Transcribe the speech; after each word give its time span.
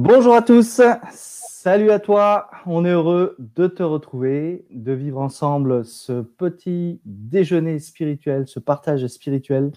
Bonjour 0.00 0.36
à 0.36 0.42
tous, 0.42 0.80
salut 1.10 1.90
à 1.90 1.98
toi, 1.98 2.46
on 2.66 2.84
est 2.84 2.92
heureux 2.92 3.34
de 3.56 3.66
te 3.66 3.82
retrouver, 3.82 4.64
de 4.70 4.92
vivre 4.92 5.20
ensemble 5.20 5.84
ce 5.84 6.22
petit 6.22 7.00
déjeuner 7.04 7.80
spirituel, 7.80 8.46
ce 8.46 8.60
partage 8.60 9.04
spirituel, 9.08 9.72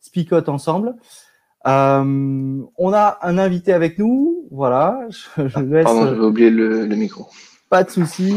spicote 0.00 0.48
ensemble. 0.48 0.96
Euh, 1.66 2.62
on 2.78 2.92
a 2.94 3.18
un 3.20 3.36
invité 3.36 3.74
avec 3.74 3.98
nous, 3.98 4.48
voilà, 4.50 4.98
je, 5.10 5.46
je 5.46 5.58
laisse... 5.58 5.84
Pardon, 5.84 6.06
j'avais 6.06 6.24
oublié 6.24 6.48
le, 6.48 6.86
le 6.86 6.96
micro. 6.96 7.26
Pas 7.68 7.84
de 7.84 7.90
souci, 7.90 8.32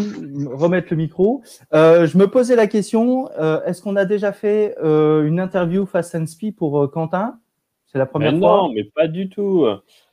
remettre 0.45 0.87
le 0.91 0.97
micro. 0.97 1.41
Euh, 1.73 2.05
je 2.05 2.17
me 2.17 2.27
posais 2.27 2.57
la 2.57 2.67
question, 2.67 3.29
euh, 3.39 3.63
est-ce 3.63 3.81
qu'on 3.81 3.95
a 3.95 4.03
déjà 4.03 4.33
fait 4.33 4.75
euh, 4.83 5.25
une 5.25 5.39
interview 5.39 5.85
Fast 5.85 6.15
and 6.15 6.25
Speed 6.25 6.57
pour 6.57 6.83
euh, 6.83 6.87
Quentin? 6.87 7.39
C'est 7.87 7.97
la 7.97 8.05
première 8.05 8.33
Mais 8.33 8.39
fois 8.39 8.57
non, 8.57 8.73
mais 8.73 8.83
pas 8.83 9.07
du 9.07 9.29
tout. 9.29 9.65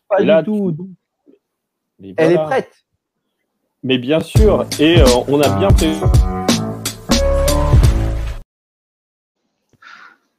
Pas 0.09 0.23
du 0.23 0.45
tout. 0.45 0.89
Mais 1.99 2.15
Elle 2.19 2.33
est 2.33 2.45
prête. 2.45 2.85
Mais 3.83 3.99
bien 3.99 4.21
sûr, 4.21 4.67
et 4.79 5.01
euh, 5.01 5.07
on 5.29 5.41
a 5.41 5.59
bien 5.59 5.71
fait. 5.71 5.95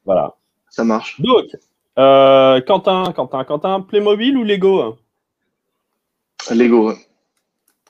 Voilà. 0.06 0.36
Ça 0.70 0.84
marche. 0.84 1.20
Donc, 1.20 1.46
euh, 1.98 2.62
Quentin, 2.62 3.12
Quentin, 3.14 3.44
Quentin, 3.44 3.82
Playmobil 3.82 4.38
ou 4.38 4.44
Lego? 4.44 4.98
Lego, 6.52 6.90
ouais. 6.90 6.98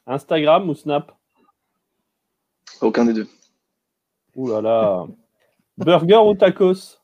Instagram 0.06 0.70
ou 0.70 0.76
Snap? 0.76 1.12
Aucun 2.82 3.06
des 3.06 3.14
deux. 3.14 3.28
Ouh 4.36 4.50
là 4.50 4.62
là. 4.62 5.06
Burger 5.78 6.18
ou 6.18 6.34
tacos? 6.36 7.02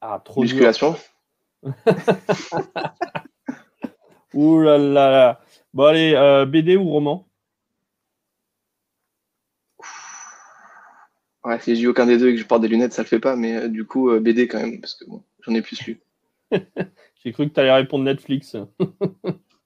Ah, 0.00 0.20
trop 0.22 0.44
dur. 0.44 0.54
Musculation. 0.54 0.96
Ouh 4.34 4.60
là 4.60 4.78
là 4.78 5.10
là. 5.10 5.40
Bon, 5.72 5.84
allez, 5.84 6.14
euh, 6.14 6.44
BD 6.46 6.76
ou 6.76 6.88
roman? 6.88 7.26
Ouais, 11.44 11.58
si 11.60 11.74
je 11.74 11.80
dis 11.80 11.86
aucun 11.86 12.06
des 12.06 12.18
deux 12.18 12.28
et 12.28 12.34
que 12.34 12.40
je 12.40 12.46
porte 12.46 12.62
des 12.62 12.68
lunettes, 12.68 12.92
ça 12.92 13.02
le 13.02 13.08
fait 13.08 13.20
pas, 13.20 13.36
mais 13.36 13.56
euh, 13.56 13.68
du 13.68 13.86
coup, 13.86 14.10
euh, 14.10 14.20
BD 14.20 14.48
quand 14.48 14.60
même, 14.60 14.80
parce 14.80 14.94
que 14.94 15.04
bon, 15.06 15.22
j'en 15.40 15.54
ai 15.54 15.62
plus 15.62 15.80
lu. 15.86 16.00
J'ai 17.24 17.32
cru 17.32 17.48
que 17.48 17.54
tu 17.54 17.60
allais 17.60 17.72
répondre 17.72 18.04
Netflix. 18.04 18.56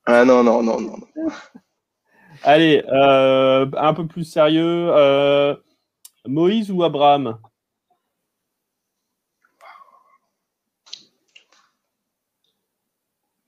Ah 0.04 0.24
non, 0.24 0.42
non, 0.42 0.64
non, 0.64 0.80
non. 0.80 0.96
non. 0.98 1.28
Allez, 2.42 2.82
un 2.88 3.94
peu 3.94 4.04
plus 4.08 4.24
sérieux. 4.24 4.90
Moïse 6.26 6.72
ou 6.72 6.82
Abraham? 6.82 7.38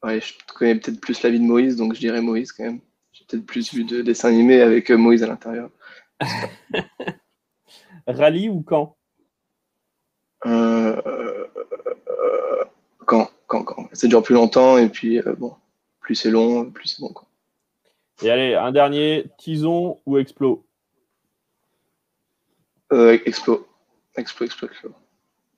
Ouais, 0.04 0.20
je 0.20 0.34
connais 0.54 0.74
peut-être 0.74 1.00
plus 1.00 1.22
la 1.22 1.30
vie 1.30 1.40
de 1.40 1.46
Moïse, 1.46 1.76
donc 1.76 1.94
je 1.94 1.98
dirais 1.98 2.20
Moïse 2.20 2.52
quand 2.52 2.64
même. 2.64 2.80
J'ai 3.12 3.24
peut-être 3.24 3.46
plus 3.46 3.72
vu 3.72 3.84
de 3.84 4.02
dessins 4.02 4.28
animés 4.28 4.60
avec 4.60 4.90
euh, 4.90 4.98
Moïse 4.98 5.22
à 5.22 5.26
l'intérieur. 5.26 5.70
Rallye 8.06 8.50
ou 8.50 8.62
Euh, 10.44 11.00
euh, 11.06 11.46
euh, 12.10 12.64
quand, 13.06 13.30
quand, 13.46 13.64
quand. 13.64 13.88
Ça 13.94 14.06
dure 14.06 14.22
plus 14.22 14.34
longtemps 14.34 14.76
et 14.76 14.90
puis 14.90 15.20
euh, 15.20 15.34
bon, 15.38 15.54
plus 16.00 16.14
c'est 16.14 16.30
long, 16.30 16.70
plus 16.70 16.88
c'est 16.88 17.00
bon. 17.00 17.08
Quoi. 17.08 17.26
Et 18.22 18.30
allez, 18.30 18.54
un 18.54 18.72
dernier, 18.72 19.24
Tison 19.38 20.00
ou 20.04 20.18
Explo? 20.18 20.66
Euh, 22.92 23.18
Explo. 23.24 23.66
Explo, 24.16 24.44
Explo, 24.44 24.68
Explo. 24.68 24.92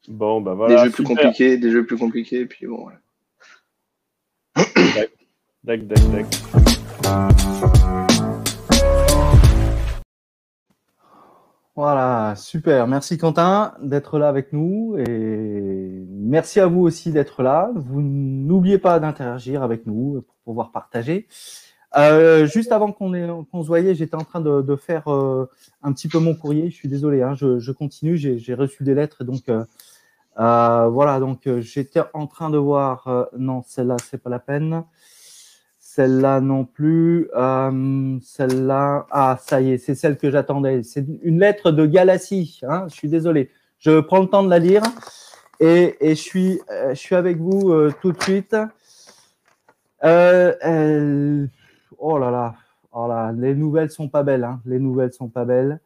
Bon, 0.06 0.40
bah 0.40 0.54
voilà. 0.54 0.76
des 0.76 0.84
jeux 0.84 0.90
plus 0.92 1.02
compliqués, 1.04 1.56
des 1.58 1.70
jeux 1.72 1.84
plus 1.84 1.98
compliqués, 1.98 2.40
et 2.40 2.46
puis 2.46 2.66
bon, 2.66 2.82
voilà. 2.82 3.00
Voilà, 11.74 12.34
super. 12.36 12.86
Merci 12.86 13.18
Quentin 13.18 13.74
d'être 13.82 14.20
là 14.20 14.28
avec 14.28 14.52
nous 14.52 14.96
et 14.96 16.06
merci 16.08 16.60
à 16.60 16.68
vous 16.68 16.82
aussi 16.82 17.10
d'être 17.10 17.42
là. 17.42 17.72
Vous 17.74 18.00
n'oubliez 18.00 18.78
pas 18.78 19.00
d'interagir 19.00 19.64
avec 19.64 19.86
nous 19.86 20.22
pour 20.22 20.36
pouvoir 20.44 20.70
partager. 20.70 21.26
Euh, 21.96 22.46
juste 22.46 22.70
avant 22.70 22.92
qu'on 22.92 23.44
qu'on 23.50 23.62
se 23.62 23.66
voyait, 23.66 23.96
j'étais 23.96 24.14
en 24.14 24.22
train 24.24 24.40
de, 24.40 24.76
faire 24.76 25.08
euh, 25.08 25.50
un 25.82 25.92
petit 25.92 26.06
peu 26.06 26.20
mon 26.20 26.36
courrier. 26.36 26.70
Je 26.70 26.76
suis 26.76 26.88
désolé, 26.88 27.22
hein, 27.22 27.34
je, 27.34 27.72
continue. 27.72 28.16
J'ai 28.16 28.54
reçu 28.54 28.84
des 28.84 28.94
lettres, 28.94 29.24
donc 29.24 29.48
euh, 29.48 29.64
voilà. 30.36 31.18
Donc 31.18 31.48
j'étais 31.58 32.02
en 32.14 32.28
train 32.28 32.50
de 32.50 32.58
voir. 32.58 33.28
non, 33.36 33.64
celle-là, 33.66 33.96
c'est 34.08 34.22
pas 34.22 34.30
la 34.30 34.38
peine. 34.38 34.84
Celle-là 35.96 36.40
non 36.42 36.66
plus. 36.66 37.30
Euh, 37.34 38.18
celle-là, 38.20 39.06
ah, 39.10 39.38
ça 39.40 39.62
y 39.62 39.72
est, 39.72 39.78
c'est 39.78 39.94
celle 39.94 40.18
que 40.18 40.30
j'attendais. 40.30 40.82
C'est 40.82 41.06
une 41.22 41.40
lettre 41.40 41.70
de 41.70 41.86
Galatie. 41.86 42.60
Hein, 42.68 42.84
je 42.90 42.94
suis 42.94 43.08
désolé. 43.08 43.50
Je 43.78 44.00
prends 44.00 44.20
le 44.20 44.26
temps 44.26 44.42
de 44.42 44.50
la 44.50 44.58
lire 44.58 44.82
et, 45.58 45.96
et 46.02 46.10
je, 46.10 46.20
suis, 46.20 46.60
euh, 46.70 46.90
je 46.90 47.00
suis 47.00 47.14
avec 47.14 47.38
vous 47.38 47.70
euh, 47.70 47.94
tout 48.02 48.12
de 48.12 48.22
suite. 48.22 48.54
Oh 50.02 50.06
là 52.18 52.30
là, 52.30 52.54
oh 52.92 53.08
là, 53.08 53.32
les 53.32 53.54
nouvelles 53.54 53.90
sont 53.90 54.10
pas 54.10 54.22
belles. 54.22 54.44
Hein, 54.44 54.60
les 54.66 54.78
nouvelles 54.78 55.14
sont 55.14 55.30
pas 55.30 55.46
belles. 55.46 55.80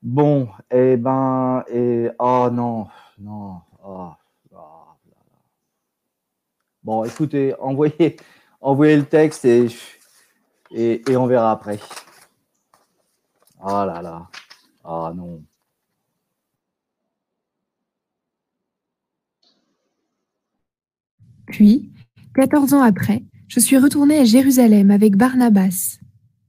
Bon, 0.00 0.46
et 0.70 0.96
ben, 0.96 1.64
et 1.68 2.10
oh 2.20 2.48
non, 2.52 2.86
non, 3.18 3.56
oh, 3.84 4.10
oh. 4.54 4.84
Bon, 6.84 7.02
écoutez, 7.02 7.56
envoyez, 7.58 8.16
envoyez 8.60 8.96
le 8.96 9.04
texte 9.04 9.44
et, 9.44 11.02
on 11.16 11.26
verra 11.26 11.52
après. 11.52 11.78
Oh 13.62 13.84
là 13.84 14.00
là. 14.02 14.28
Ah 14.84 15.12
non. 15.14 15.42
Puis, 21.46 21.90
14 22.34 22.74
ans 22.74 22.82
après, 22.82 23.24
je 23.48 23.58
suis 23.58 23.76
retournée 23.76 24.18
à 24.18 24.24
Jérusalem 24.24 24.90
avec 24.90 25.16
Barnabas. 25.16 25.98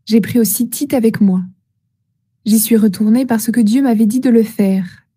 J'ai 0.05 0.21
pris 0.21 0.39
aussi 0.39 0.69
Tite 0.69 0.93
avec 0.93 1.21
moi. 1.21 1.41
J'y 2.45 2.59
suis 2.59 2.77
retournée 2.77 3.25
parce 3.25 3.51
que 3.51 3.59
Dieu 3.59 3.81
m'avait 3.81 4.05
dit 4.05 4.19
de 4.19 4.29
le 4.29 4.43
faire. 4.43 5.07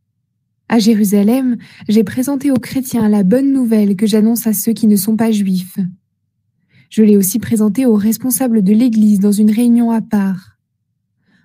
À 0.69 0.79
Jérusalem, 0.79 1.59
j'ai 1.89 2.03
présenté 2.03 2.51
aux 2.51 2.59
chrétiens 2.59 3.09
la 3.09 3.23
bonne 3.23 3.53
nouvelle 3.53 3.97
que 3.97 4.07
j'annonce 4.07 4.47
à 4.47 4.55
ceux 4.55 4.73
qui 4.73 4.87
ne 4.87 4.97
sont 4.97 5.17
pas 5.17 5.31
juifs. 5.31 5.79
Je 6.95 7.03
l'ai 7.03 7.17
aussi 7.17 7.41
présentée 7.41 7.87
aux 7.87 7.97
responsables 7.97 8.63
de 8.63 8.73
l'Église 8.73 9.19
dans 9.19 9.33
une 9.33 9.51
réunion 9.51 9.91
à 9.91 10.01
part. 10.01 10.61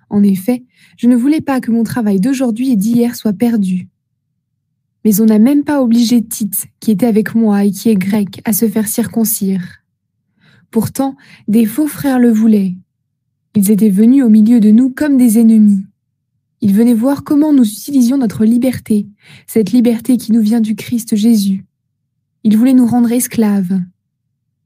En 0.08 0.22
effet, 0.22 0.62
je 0.96 1.08
ne 1.08 1.16
voulais 1.16 1.40
pas 1.40 1.60
que 1.60 1.72
mon 1.72 1.82
travail 1.82 2.20
d'aujourd'hui 2.20 2.70
et 2.70 2.76
d'hier 2.76 3.16
soit 3.16 3.32
perdu. 3.32 3.88
Mais 5.04 5.20
on 5.20 5.24
n'a 5.24 5.40
même 5.40 5.64
pas 5.64 5.82
obligé 5.82 6.22
Tite, 6.22 6.68
qui 6.78 6.92
était 6.92 7.06
avec 7.06 7.34
moi 7.34 7.64
et 7.64 7.72
qui 7.72 7.88
est 7.88 7.96
grec, 7.96 8.40
à 8.44 8.52
se 8.52 8.68
faire 8.68 8.86
circoncire. 8.86 9.80
Pourtant, 10.70 11.16
des 11.48 11.66
faux 11.66 11.88
frères 11.88 12.20
le 12.20 12.30
voulaient. 12.30 12.76
Ils 13.56 13.72
étaient 13.72 13.90
venus 13.90 14.22
au 14.22 14.28
milieu 14.28 14.60
de 14.60 14.70
nous 14.70 14.90
comme 14.90 15.16
des 15.16 15.40
ennemis. 15.40 15.84
Ils 16.60 16.76
venaient 16.76 16.94
voir 16.94 17.24
comment 17.24 17.52
nous 17.52 17.68
utilisions 17.68 18.18
notre 18.18 18.44
liberté, 18.44 19.08
cette 19.48 19.72
liberté 19.72 20.16
qui 20.16 20.30
nous 20.30 20.42
vient 20.42 20.60
du 20.60 20.76
Christ 20.76 21.16
Jésus. 21.16 21.64
Ils 22.44 22.56
voulaient 22.56 22.72
nous 22.72 22.86
rendre 22.86 23.10
esclaves. 23.10 23.80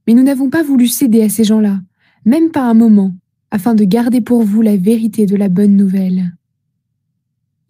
Mais 0.07 0.15
nous 0.15 0.23
n'avons 0.23 0.51
pas 0.51 0.63
voulu 0.63 0.87
céder 0.87 1.23
à 1.23 1.29
ces 1.29 1.45
gens-là, 1.45 1.81
même 2.25 2.51
pas 2.51 2.69
un 2.69 2.75
moment, 2.75 3.15
afin 3.51 3.75
de 3.75 3.85
garder 3.85 4.21
pour 4.21 4.43
vous 4.43 4.63
la 4.63 4.77
vérité 4.77 5.27
de 5.27 5.37
la 5.37 5.49
bonne 5.49 5.77
nouvelle. 5.77 6.35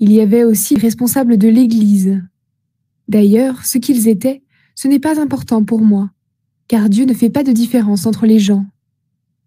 Il 0.01 0.13
y 0.13 0.21
avait 0.21 0.45
aussi 0.45 0.75
les 0.75 0.81
responsables 0.81 1.39
de 1.39 1.49
l'Église. 1.49 2.23
D'ailleurs, 3.09 3.65
ce 3.65 3.79
qu'ils 3.79 4.09
étaient, 4.09 4.43
ce 4.75 4.89
n'est 4.89 4.99
pas 4.99 5.21
important 5.21 5.63
pour 5.65 5.81
moi, 5.81 6.11
car 6.69 6.89
Dieu 6.89 7.05
ne 7.05 7.15
fait 7.15 7.31
pas 7.31 7.45
de 7.45 7.53
différence 7.53 8.07
entre 8.07 8.27
les 8.27 8.39
gens. 8.39 8.67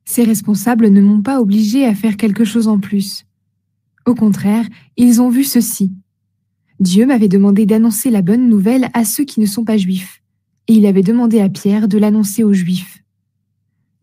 Ces 0.06 0.24
responsables 0.24 0.88
ne 0.88 1.02
m'ont 1.02 1.22
pas 1.22 1.42
obligé 1.42 1.86
à 1.86 1.94
faire 1.94 2.16
quelque 2.16 2.46
chose 2.46 2.68
en 2.68 2.80
plus. 2.80 3.26
Au 4.06 4.16
contraire, 4.16 4.66
ils 4.96 5.22
ont 5.22 5.30
vu 5.30 5.44
ceci. 5.44 5.92
Dieu 6.80 7.06
m'avait 7.06 7.28
demandé 7.28 7.66
d'annoncer 7.66 8.10
la 8.10 8.22
bonne 8.22 8.48
nouvelle 8.48 8.90
à 8.94 9.04
ceux 9.04 9.26
qui 9.26 9.42
ne 9.42 9.46
sont 9.46 9.66
pas 9.66 9.78
juifs, 9.78 10.22
et 10.68 10.74
il 10.74 10.86
avait 10.86 11.04
demandé 11.04 11.40
à 11.40 11.50
Pierre 11.50 11.88
de 11.88 11.98
l'annoncer 11.98 12.44
aux 12.44 12.54
juifs. 12.54 13.04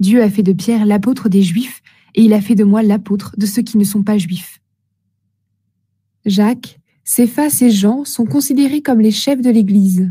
Dieu 0.00 0.22
a 0.22 0.30
fait 0.30 0.42
de 0.42 0.52
Pierre 0.52 0.86
l'apôtre 0.86 1.28
des 1.28 1.42
juifs, 1.42 1.82
et 2.14 2.22
il 2.22 2.32
a 2.32 2.40
fait 2.40 2.54
de 2.54 2.64
moi 2.64 2.82
l'apôtre 2.82 3.34
de 3.36 3.46
ceux 3.46 3.62
qui 3.62 3.78
ne 3.78 3.84
sont 3.84 4.02
pas 4.02 4.18
juifs. 4.18 4.60
Jacques, 6.24 6.80
Céphas 7.04 7.58
et 7.60 7.70
Jean 7.70 8.04
sont 8.04 8.24
considérés 8.24 8.80
comme 8.80 9.00
les 9.00 9.10
chefs 9.10 9.42
de 9.42 9.50
l'Église. 9.50 10.10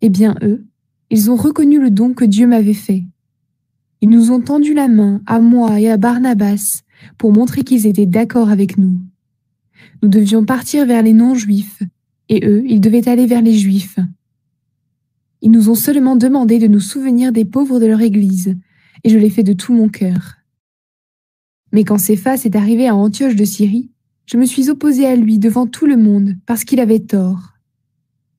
Eh 0.00 0.08
bien, 0.08 0.34
eux, 0.42 0.64
ils 1.10 1.30
ont 1.30 1.36
reconnu 1.36 1.78
le 1.78 1.90
don 1.90 2.14
que 2.14 2.24
Dieu 2.24 2.46
m'avait 2.46 2.72
fait. 2.72 3.04
Ils 4.00 4.08
nous 4.08 4.30
ont 4.30 4.40
tendu 4.40 4.72
la 4.72 4.88
main, 4.88 5.20
à 5.26 5.40
moi 5.40 5.78
et 5.78 5.90
à 5.90 5.96
Barnabas, 5.98 6.82
pour 7.18 7.32
montrer 7.32 7.62
qu'ils 7.62 7.86
étaient 7.86 8.06
d'accord 8.06 8.48
avec 8.48 8.78
nous. 8.78 8.98
Nous 10.02 10.08
devions 10.08 10.44
partir 10.44 10.86
vers 10.86 11.02
les 11.02 11.12
non-juifs, 11.12 11.82
et 12.28 12.46
eux, 12.46 12.64
ils 12.66 12.80
devaient 12.80 13.08
aller 13.08 13.26
vers 13.26 13.42
les 13.42 13.56
juifs. 13.56 13.98
Ils 15.42 15.50
nous 15.50 15.68
ont 15.68 15.74
seulement 15.74 16.16
demandé 16.16 16.58
de 16.58 16.68
nous 16.68 16.80
souvenir 16.80 17.32
des 17.32 17.44
pauvres 17.44 17.80
de 17.80 17.86
leur 17.86 18.00
Église, 18.00 18.56
et 19.04 19.10
je 19.10 19.18
l'ai 19.18 19.30
fait 19.30 19.42
de 19.42 19.52
tout 19.52 19.74
mon 19.74 19.88
cœur. 19.88 20.36
Mais 21.72 21.82
quand 21.82 21.98
Céphas 21.98 22.42
est 22.44 22.54
arrivé 22.54 22.86
à 22.86 22.94
Antioche 22.94 23.34
de 23.34 23.44
Syrie, 23.44 23.90
je 24.26 24.36
me 24.36 24.46
suis 24.46 24.70
opposé 24.70 25.04
à 25.04 25.16
lui 25.16 25.38
devant 25.38 25.66
tout 25.66 25.86
le 25.86 25.96
monde 25.96 26.36
parce 26.46 26.64
qu'il 26.64 26.78
avait 26.78 27.00
tort. 27.00 27.54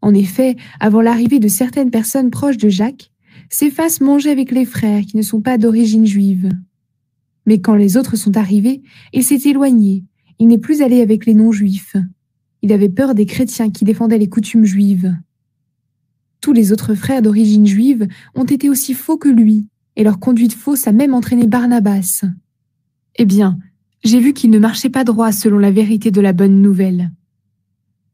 En 0.02 0.14
effet, 0.14 0.56
avant 0.80 1.02
l'arrivée 1.02 1.40
de 1.40 1.48
certaines 1.48 1.92
personnes 1.92 2.32
proches 2.32 2.58
de 2.58 2.70
Jacques, 2.70 3.12
Céphas 3.50 3.98
mangeait 4.00 4.32
avec 4.32 4.52
les 4.52 4.66
frères 4.66 5.04
qui 5.04 5.18
ne 5.18 5.22
sont 5.22 5.42
pas 5.42 5.58
d'origine 5.58 6.06
juive. 6.06 6.50
Mais 7.46 7.60
quand 7.60 7.76
les 7.76 7.98
autres 7.98 8.16
sont 8.16 8.38
arrivés, 8.38 8.82
il 9.12 9.24
s'est 9.24 9.50
éloigné, 9.50 10.06
il 10.40 10.48
n'est 10.48 10.58
plus 10.58 10.82
allé 10.82 11.02
avec 11.02 11.26
les 11.26 11.34
non-juifs. 11.34 11.98
Il 12.62 12.72
avait 12.72 12.90
peur 12.90 13.14
des 13.14 13.26
chrétiens 13.26 13.72
qui 13.72 13.84
défendaient 13.84 14.18
les 14.18 14.30
coutumes 14.30 14.66
juives. 14.66 15.14
Tous 16.44 16.52
les 16.52 16.74
autres 16.74 16.94
frères 16.94 17.22
d'origine 17.22 17.66
juive 17.66 18.06
ont 18.36 18.44
été 18.44 18.70
aussi 18.70 18.94
faux 18.94 19.18
que 19.18 19.30
lui, 19.30 19.70
et 19.96 20.04
leur 20.04 20.20
conduite 20.20 20.52
fausse 20.52 20.88
a 20.88 20.92
même 20.92 21.14
entraîné 21.14 21.48
Barnabas. 21.48 22.26
Eh 23.16 23.24
bien, 23.24 23.58
j'ai 24.04 24.20
vu 24.20 24.34
qu'il 24.34 24.50
ne 24.50 24.60
marchait 24.60 24.90
pas 24.90 25.06
droit 25.06 25.32
selon 25.32 25.58
la 25.58 25.72
vérité 25.72 26.12
de 26.12 26.20
la 26.20 26.34
bonne 26.34 26.62
nouvelle. 26.62 27.14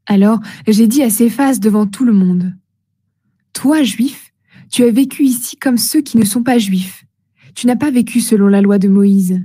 Alors 0.06 0.38
j'ai 0.68 0.86
dit 0.86 1.02
à 1.02 1.10
Céphas 1.10 1.58
devant 1.58 1.88
tout 1.88 2.04
le 2.04 2.12
monde, 2.12 2.54
Toi, 3.52 3.82
juif, 3.82 4.32
tu 4.70 4.84
as 4.84 4.92
vécu 4.92 5.24
ici 5.24 5.56
comme 5.56 5.76
ceux 5.76 6.00
qui 6.00 6.16
ne 6.16 6.24
sont 6.24 6.44
pas 6.44 6.58
juifs. 6.58 7.04
Tu 7.56 7.66
n'as 7.66 7.74
pas 7.74 7.90
vécu 7.90 8.20
selon 8.20 8.46
la 8.46 8.62
loi 8.62 8.78
de 8.78 8.86
Moïse. 8.86 9.42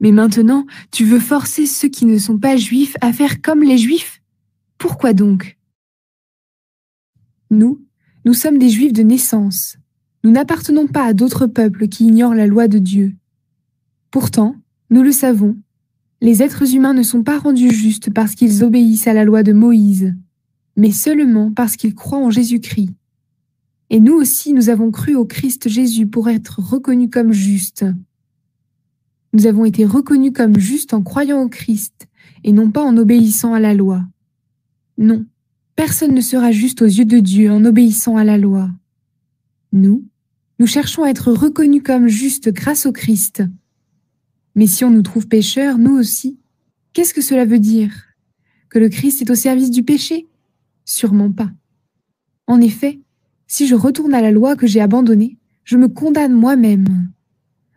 Mais 0.00 0.12
maintenant, 0.12 0.66
tu 0.90 1.06
veux 1.06 1.20
forcer 1.20 1.64
ceux 1.64 1.88
qui 1.88 2.04
ne 2.04 2.18
sont 2.18 2.38
pas 2.38 2.58
juifs 2.58 2.98
à 3.00 3.14
faire 3.14 3.40
comme 3.40 3.62
les 3.62 3.78
juifs? 3.78 4.20
Pourquoi 4.76 5.14
donc? 5.14 5.56
Nous, 7.50 7.80
nous 8.24 8.34
sommes 8.34 8.58
des 8.58 8.70
juifs 8.70 8.92
de 8.92 9.02
naissance. 9.02 9.76
Nous 10.22 10.30
n'appartenons 10.30 10.86
pas 10.86 11.04
à 11.04 11.12
d'autres 11.12 11.46
peuples 11.46 11.88
qui 11.88 12.06
ignorent 12.06 12.34
la 12.34 12.46
loi 12.46 12.68
de 12.68 12.78
Dieu. 12.78 13.14
Pourtant, 14.10 14.56
nous 14.90 15.02
le 15.02 15.12
savons, 15.12 15.56
les 16.20 16.42
êtres 16.42 16.74
humains 16.74 16.94
ne 16.94 17.02
sont 17.02 17.22
pas 17.22 17.38
rendus 17.38 17.70
justes 17.70 18.10
parce 18.10 18.34
qu'ils 18.34 18.64
obéissent 18.64 19.06
à 19.06 19.12
la 19.12 19.24
loi 19.24 19.42
de 19.42 19.52
Moïse, 19.52 20.14
mais 20.76 20.90
seulement 20.90 21.52
parce 21.52 21.76
qu'ils 21.76 21.94
croient 21.94 22.18
en 22.18 22.30
Jésus-Christ. 22.30 22.94
Et 23.90 24.00
nous 24.00 24.14
aussi, 24.14 24.54
nous 24.54 24.70
avons 24.70 24.90
cru 24.90 25.14
au 25.14 25.26
Christ 25.26 25.68
Jésus 25.68 26.06
pour 26.06 26.30
être 26.30 26.60
reconnus 26.60 27.10
comme 27.12 27.32
justes. 27.32 27.84
Nous 29.34 29.46
avons 29.46 29.66
été 29.66 29.84
reconnus 29.84 30.32
comme 30.34 30.58
justes 30.58 30.94
en 30.94 31.02
croyant 31.02 31.42
au 31.42 31.48
Christ 31.48 32.06
et 32.42 32.52
non 32.52 32.70
pas 32.70 32.82
en 32.82 32.96
obéissant 32.96 33.52
à 33.52 33.60
la 33.60 33.74
loi. 33.74 34.02
Non, 34.96 35.26
personne 35.76 36.14
ne 36.14 36.20
sera 36.20 36.52
juste 36.52 36.82
aux 36.82 36.86
yeux 36.86 37.04
de 37.04 37.18
Dieu 37.18 37.50
en 37.50 37.64
obéissant 37.64 38.16
à 38.16 38.24
la 38.24 38.38
loi. 38.38 38.70
Nous, 39.72 40.04
nous 40.58 40.66
cherchons 40.66 41.02
à 41.02 41.10
être 41.10 41.32
reconnus 41.32 41.82
comme 41.84 42.08
justes 42.08 42.50
grâce 42.50 42.86
au 42.86 42.92
Christ. 42.92 43.42
Mais 44.54 44.66
si 44.66 44.84
on 44.84 44.90
nous 44.90 45.02
trouve 45.02 45.26
pécheurs, 45.26 45.78
nous 45.78 45.96
aussi, 45.96 46.38
qu'est-ce 46.92 47.14
que 47.14 47.22
cela 47.22 47.44
veut 47.44 47.58
dire? 47.58 47.92
Que 48.68 48.78
le 48.78 48.88
Christ 48.88 49.20
est 49.22 49.30
au 49.30 49.34
service 49.34 49.70
du 49.70 49.82
péché? 49.82 50.28
Sûrement 50.84 51.32
pas. 51.32 51.50
En 52.46 52.60
effet, 52.60 53.00
si 53.46 53.66
je 53.66 53.74
retourne 53.74 54.14
à 54.14 54.20
la 54.20 54.30
loi 54.30 54.56
que 54.56 54.66
j'ai 54.66 54.80
abandonnée, 54.80 55.38
je 55.64 55.76
me 55.76 55.88
condamne 55.88 56.32
moi-même. 56.32 57.08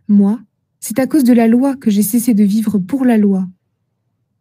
Moi, 0.07 0.39
c'est 0.79 0.99
à 0.99 1.07
cause 1.07 1.23
de 1.23 1.33
la 1.33 1.47
loi 1.47 1.75
que 1.75 1.89
j'ai 1.89 2.03
cessé 2.03 2.33
de 2.33 2.43
vivre 2.43 2.77
pour 2.77 3.05
la 3.05 3.17
loi. 3.17 3.47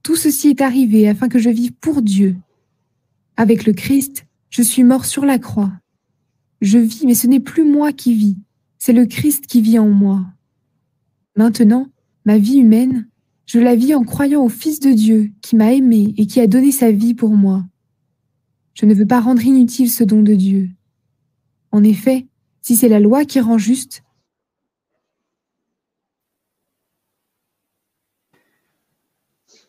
Tout 0.03 0.17
ceci 0.17 0.49
est 0.49 0.61
arrivé 0.61 1.09
afin 1.09 1.29
que 1.29 1.39
je 1.39 1.51
vive 1.51 1.73
pour 1.73 2.03
Dieu. 2.03 2.37
Avec 3.37 3.67
le 3.67 3.73
Christ, 3.73 4.27
je 4.51 4.63
suis 4.63 4.85
mort 4.85 5.05
sur 5.05 5.25
la 5.25 5.39
croix. 5.39 5.73
Je 6.61 6.79
vis, 6.79 7.05
mais 7.05 7.15
ce 7.15 7.27
n'est 7.27 7.41
plus 7.41 7.65
moi 7.65 7.93
qui 7.93 8.15
vis, 8.15 8.39
c'est 8.79 8.93
le 8.93 9.07
Christ 9.07 9.47
qui 9.47 9.61
vit 9.61 9.79
en 9.79 9.89
moi. 9.89 10.25
Maintenant, 11.37 11.91
Ma 12.27 12.39
vie 12.39 12.59
humaine, 12.59 13.09
je 13.47 13.61
la 13.61 13.77
vis 13.77 13.95
en 13.95 14.03
croyant 14.03 14.43
au 14.43 14.49
Fils 14.49 14.81
de 14.81 14.91
Dieu 14.91 15.31
qui 15.43 15.55
m'a 15.55 15.73
aimé 15.73 16.13
et 16.19 16.27
qui 16.27 16.41
a 16.41 16.49
donné 16.49 16.73
sa 16.73 16.91
vie 16.91 17.15
pour 17.15 17.31
moi. 17.31 17.63
Je 18.75 18.85
ne 18.85 18.95
veux 18.95 19.07
pas 19.07 19.21
rendre 19.21 19.43
inutile 19.43 19.89
ce 19.89 20.03
don 20.03 20.23
de 20.23 20.35
Dieu. 20.35 20.69
En 21.71 21.85
effet, 21.85 22.27
si 22.63 22.75
c'est 22.75 22.89
la 22.89 22.99
loi 22.99 23.25
qui 23.25 23.41
rend 23.41 23.59
juste, 23.59 24.03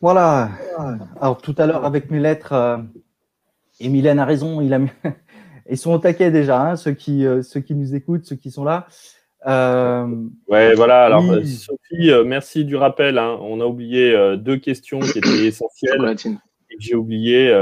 Voilà. 0.00 0.50
Alors 1.20 1.40
tout 1.40 1.54
à 1.58 1.66
l'heure 1.66 1.84
avec 1.84 2.10
mes 2.10 2.20
lettres, 2.20 2.52
euh, 2.52 2.78
et 3.80 3.88
Mylène 3.88 4.18
a 4.18 4.24
raison, 4.24 4.60
il 4.60 4.74
a 4.74 4.80
ils 5.70 5.78
sont 5.78 5.92
au 5.92 5.98
taquet 5.98 6.30
déjà, 6.30 6.60
hein, 6.60 6.76
ceux, 6.76 6.92
qui, 6.92 7.26
euh, 7.26 7.42
ceux 7.42 7.60
qui 7.60 7.74
nous 7.74 7.94
écoutent, 7.94 8.24
ceux 8.24 8.36
qui 8.36 8.50
sont 8.50 8.64
là. 8.64 8.86
Euh, 9.46 10.06
ouais, 10.48 10.74
voilà. 10.74 11.04
Alors, 11.04 11.30
euh, 11.30 11.44
Sophie, 11.44 12.10
merci 12.26 12.64
du 12.64 12.76
rappel. 12.76 13.18
Hein. 13.18 13.38
On 13.40 13.60
a 13.60 13.64
oublié 13.64 14.36
deux 14.36 14.56
questions 14.56 14.98
qui 14.98 15.18
étaient 15.18 15.46
essentielles. 15.46 16.16
J'ai 16.78 16.94
oublié 16.94 17.52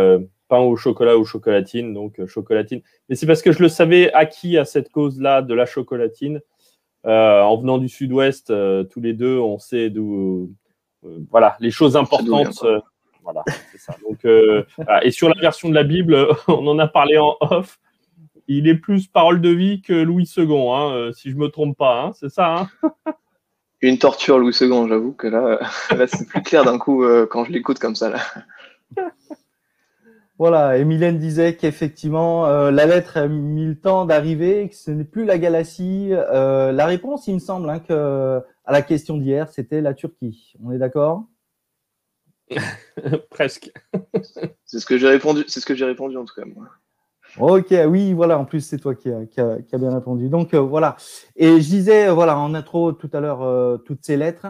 pain 0.48 0.58
au 0.58 0.76
chocolat 0.76 1.18
ou 1.18 1.24
chocolatine, 1.24 1.92
donc 1.92 2.24
chocolatine. 2.26 2.80
Mais 3.08 3.16
c'est 3.16 3.26
parce 3.26 3.42
que 3.42 3.52
je 3.52 3.62
le 3.62 3.68
savais 3.68 4.12
acquis 4.12 4.58
à 4.58 4.64
cette 4.64 4.90
cause-là 4.90 5.42
de 5.42 5.54
la 5.54 5.66
chocolatine. 5.66 6.40
en 7.04 7.56
venant 7.58 7.78
du 7.78 7.88
sud-ouest, 7.88 8.52
tous 8.90 9.00
les 9.00 9.12
deux, 9.12 9.38
on 9.38 9.58
sait 9.58 9.90
d'où. 9.90 10.50
voilà, 11.30 11.56
les 11.60 11.70
choses 11.70 11.96
importantes. 11.96 12.64
Voilà, 13.26 13.44
c'est 13.72 13.78
ça. 13.78 13.94
Donc, 14.08 14.24
et 15.02 15.10
sur 15.10 15.28
la 15.28 15.40
version 15.40 15.68
de 15.68 15.74
la 15.74 15.82
Bible, 15.84 16.28
on 16.48 16.66
en 16.66 16.78
a 16.78 16.86
parlé 16.86 17.18
en 17.18 17.36
off 17.40 17.78
il 18.48 18.68
est 18.68 18.76
plus 18.76 19.06
parole 19.06 19.40
de 19.40 19.50
vie 19.50 19.82
que 19.82 19.92
Louis 19.92 20.30
II, 20.36 20.44
hein, 20.44 20.92
euh, 20.92 21.12
si 21.12 21.30
je 21.30 21.36
me 21.36 21.48
trompe 21.48 21.76
pas, 21.76 22.02
hein, 22.02 22.12
c'est 22.14 22.28
ça 22.28 22.68
hein? 22.84 22.92
Une 23.82 23.98
torture, 23.98 24.38
Louis 24.38 24.56
II, 24.58 24.88
j'avoue 24.88 25.12
que 25.12 25.26
là, 25.26 25.58
c'est 26.06 26.26
plus 26.26 26.42
clair 26.42 26.64
d'un 26.64 26.78
coup 26.78 27.04
euh, 27.04 27.26
quand 27.26 27.44
je 27.44 27.52
l'écoute 27.52 27.78
comme 27.78 27.94
ça. 27.94 28.10
Là. 28.10 28.20
Voilà, 30.38 30.78
et 30.78 30.84
Mylène 30.84 31.18
disait 31.18 31.56
qu'effectivement, 31.56 32.46
euh, 32.46 32.70
la 32.70 32.86
lettre 32.86 33.18
a 33.18 33.28
mis 33.28 33.66
le 33.66 33.78
temps 33.78 34.06
d'arriver, 34.06 34.68
que 34.68 34.74
ce 34.74 34.90
n'est 34.90 35.04
plus 35.04 35.24
la 35.24 35.38
Galatie. 35.38 36.10
la 36.10 36.86
réponse, 36.86 37.26
il 37.26 37.34
me 37.34 37.38
semble, 37.38 37.68
hein, 37.68 37.80
que, 37.80 38.40
à 38.64 38.72
la 38.72 38.82
question 38.82 39.18
d'hier, 39.18 39.48
c'était 39.50 39.80
la 39.80 39.94
Turquie. 39.94 40.54
On 40.64 40.72
est 40.72 40.78
d'accord? 40.78 41.24
Presque. 43.30 43.72
c'est 44.64 44.78
ce 44.78 44.86
que 44.86 44.98
j'ai 44.98 45.08
répondu. 45.08 45.44
C'est 45.48 45.60
ce 45.60 45.66
que 45.66 45.74
j'ai 45.74 45.84
répondu 45.84 46.16
en 46.16 46.24
tout 46.24 46.34
cas. 46.34 46.44
Moi. 46.46 46.68
Ok, 47.38 47.74
oui, 47.88 48.14
voilà, 48.14 48.38
en 48.38 48.46
plus, 48.46 48.62
c'est 48.62 48.78
toi 48.78 48.94
qui 48.94 49.10
as 49.10 49.18
a, 49.36 49.78
bien 49.78 49.92
répondu. 49.92 50.30
Donc, 50.30 50.54
euh, 50.54 50.60
voilà. 50.60 50.96
Et 51.34 51.60
je 51.60 51.68
disais, 51.68 52.08
euh, 52.08 52.14
voilà, 52.14 52.38
en 52.38 52.54
intro 52.54 52.92
tout 52.92 53.10
à 53.12 53.20
l'heure, 53.20 53.42
euh, 53.42 53.76
toutes 53.76 54.04
ces 54.04 54.16
lettres. 54.16 54.46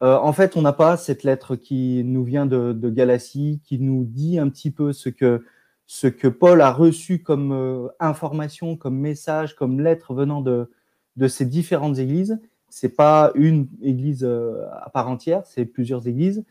en 0.00 0.32
fait, 0.32 0.56
on 0.56 0.62
n'a 0.62 0.72
pas 0.72 0.96
cette 0.96 1.22
lettre 1.22 1.54
qui 1.56 2.02
nous 2.04 2.24
vient 2.24 2.46
de, 2.46 2.72
de, 2.72 2.90
Galatie, 2.90 3.60
qui 3.64 3.78
nous 3.78 4.04
dit 4.04 4.38
un 4.38 4.48
petit 4.48 4.70
peu 4.72 4.92
ce 4.92 5.08
que, 5.08 5.44
ce 5.86 6.08
que 6.08 6.26
Paul 6.26 6.60
a 6.60 6.72
reçu 6.72 7.22
comme 7.22 7.88
information, 8.00 8.76
comme 8.76 8.98
message, 8.98 9.54
comme 9.54 9.80
lettre 9.80 10.12
venant 10.14 10.40
de, 10.40 10.70
de 11.16 11.28
ces 11.28 11.44
différentes 11.44 11.98
églises. 11.98 12.40
C'est 12.68 12.96
pas 12.96 13.30
une 13.36 13.68
église 13.80 14.24
à 14.24 14.90
part 14.90 15.08
entière, 15.08 15.42
c'est 15.46 15.66
plusieurs 15.66 16.08
églises. 16.08 16.44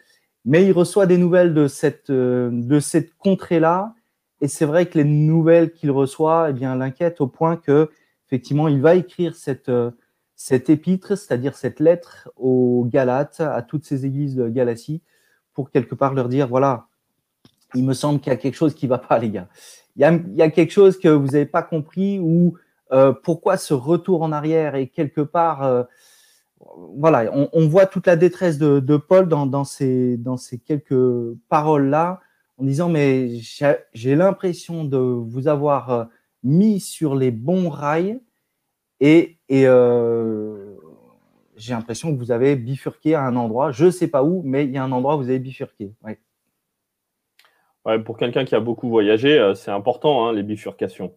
Mais 0.45 0.65
il 0.65 0.71
reçoit 0.71 1.05
des 1.05 1.17
nouvelles 1.17 1.53
de 1.53 1.67
cette, 1.67 2.11
de 2.11 2.79
cette 2.79 3.15
contrée-là 3.15 3.93
et 4.41 4.47
c'est 4.47 4.65
vrai 4.65 4.87
que 4.87 4.97
les 4.97 5.03
nouvelles 5.03 5.71
qu'il 5.71 5.91
reçoit 5.91 6.49
eh 6.49 6.53
l'inquiètent 6.53 7.21
au 7.21 7.27
point 7.27 7.55
que, 7.55 7.89
effectivement, 8.27 8.67
il 8.67 8.81
va 8.81 8.95
écrire 8.95 9.35
cette, 9.35 9.69
euh, 9.69 9.91
cette 10.35 10.69
épître, 10.69 11.09
c'est-à-dire 11.09 11.55
cette 11.55 11.79
lettre 11.79 12.29
aux 12.35 12.87
Galates, 12.91 13.39
à 13.39 13.61
toutes 13.61 13.85
ces 13.85 14.05
églises 14.05 14.35
de 14.35 14.49
Galatie, 14.49 15.03
pour 15.53 15.69
quelque 15.69 15.93
part 15.93 16.15
leur 16.15 16.27
dire 16.27 16.47
voilà, 16.47 16.87
il 17.75 17.85
me 17.85 17.93
semble 17.93 18.19
qu'il 18.19 18.31
y 18.31 18.33
a 18.33 18.37
quelque 18.37 18.55
chose 18.55 18.73
qui 18.73 18.87
ne 18.87 18.89
va 18.89 18.97
pas, 18.97 19.19
les 19.19 19.29
gars. 19.29 19.47
Il 19.95 20.01
y 20.01 20.41
a, 20.41 20.49
quelque 20.49 20.71
chose 20.71 20.97
que 20.97 21.09
vous 21.09 21.27
n'avez 21.27 21.45
pas 21.45 21.61
compris 21.61 22.17
ou 22.19 22.57
euh, 22.93 23.13
pourquoi 23.13 23.57
ce 23.57 23.73
retour 23.73 24.23
en 24.23 24.31
arrière 24.31 24.73
et 24.75 24.87
quelque 24.87 25.21
part, 25.21 25.63
euh, 25.63 25.83
voilà, 26.95 27.31
on, 27.33 27.67
voit 27.67 27.85
toute 27.85 28.07
la 28.07 28.15
détresse 28.15 28.57
de, 28.57 28.97
Paul 28.97 29.27
dans, 29.27 29.63
ces, 29.63 30.17
dans 30.17 30.37
ces 30.37 30.59
quelques 30.59 31.33
paroles-là, 31.49 32.19
en 32.57 32.63
disant 32.63 32.89
mais 32.89 33.29
j'ai 33.93 34.15
l'impression 34.15 34.83
de 34.83 34.97
vous 34.97 35.47
avoir 35.47 35.91
euh, 35.91 36.05
mis 36.43 36.79
sur 36.79 37.15
les 37.15 37.31
bons 37.31 37.69
rails 37.69 38.19
et, 38.99 39.37
et 39.49 39.65
j'ai 41.61 41.73
l'impression 41.73 42.11
que 42.13 42.17
vous 42.17 42.31
avez 42.31 42.55
bifurqué 42.55 43.13
à 43.15 43.23
un 43.23 43.35
endroit. 43.35 43.71
Je 43.71 43.85
ne 43.85 43.91
sais 43.91 44.07
pas 44.07 44.23
où, 44.23 44.41
mais 44.43 44.65
il 44.65 44.71
y 44.71 44.77
a 44.77 44.83
un 44.83 44.91
endroit 44.91 45.15
où 45.15 45.19
vous 45.19 45.29
avez 45.29 45.39
bifurqué. 45.39 45.93
Ouais. 46.03 47.99
pour 47.99 48.17
quelqu'un 48.17 48.45
qui 48.45 48.55
a 48.55 48.59
beaucoup 48.59 48.89
voyagé, 48.89 49.37
euh, 49.37 49.53
c'est 49.53 49.71
important, 49.71 50.27
hein, 50.27 50.33
les 50.33 50.43
bifurcations. 50.43 51.13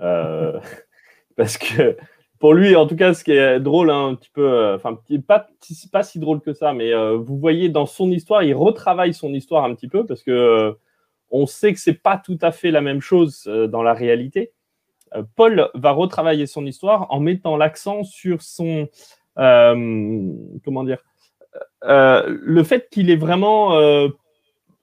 Euh, 0.00 0.58
parce 1.36 1.56
que 1.56 1.96
pour 2.38 2.54
lui, 2.54 2.76
en 2.76 2.86
tout 2.86 2.96
cas, 2.96 3.14
ce 3.14 3.24
qui 3.24 3.32
est 3.32 3.60
drôle, 3.60 3.90
hein, 3.90 4.08
un 4.08 4.14
petit 4.14 4.30
peu, 4.30 4.48
euh, 4.48 4.76
enfin, 4.76 4.98
pas, 5.26 5.48
pas 5.92 6.02
si 6.02 6.18
drôle 6.18 6.40
que 6.40 6.52
ça, 6.52 6.72
mais 6.72 6.92
vous 7.16 7.38
voyez 7.38 7.68
dans 7.68 7.86
son 7.86 8.10
histoire, 8.10 8.42
il 8.42 8.54
retravaille 8.54 9.14
son 9.14 9.32
histoire 9.34 9.64
un 9.64 9.74
petit 9.74 9.88
peu 9.88 10.04
parce 10.06 10.22
que 10.22 10.76
on 11.30 11.46
sait 11.46 11.72
que 11.72 11.80
c'est 11.80 12.00
pas 12.02 12.18
tout 12.18 12.38
à 12.40 12.52
fait 12.52 12.70
la 12.70 12.80
même 12.80 13.00
chose 13.00 13.44
dans 13.44 13.82
la 13.82 13.94
réalité. 13.94 14.52
Paul 15.34 15.70
va 15.74 15.92
retravailler 15.92 16.46
son 16.46 16.66
histoire 16.66 17.06
en 17.10 17.20
mettant 17.20 17.56
l'accent 17.56 18.04
sur 18.04 18.42
son, 18.42 18.88
euh, 19.38 20.32
comment 20.64 20.84
dire, 20.84 20.98
euh, 21.84 22.22
le 22.26 22.64
fait 22.64 22.88
qu'il 22.90 23.10
est 23.10 23.16
vraiment 23.16 23.74
euh, 23.74 24.08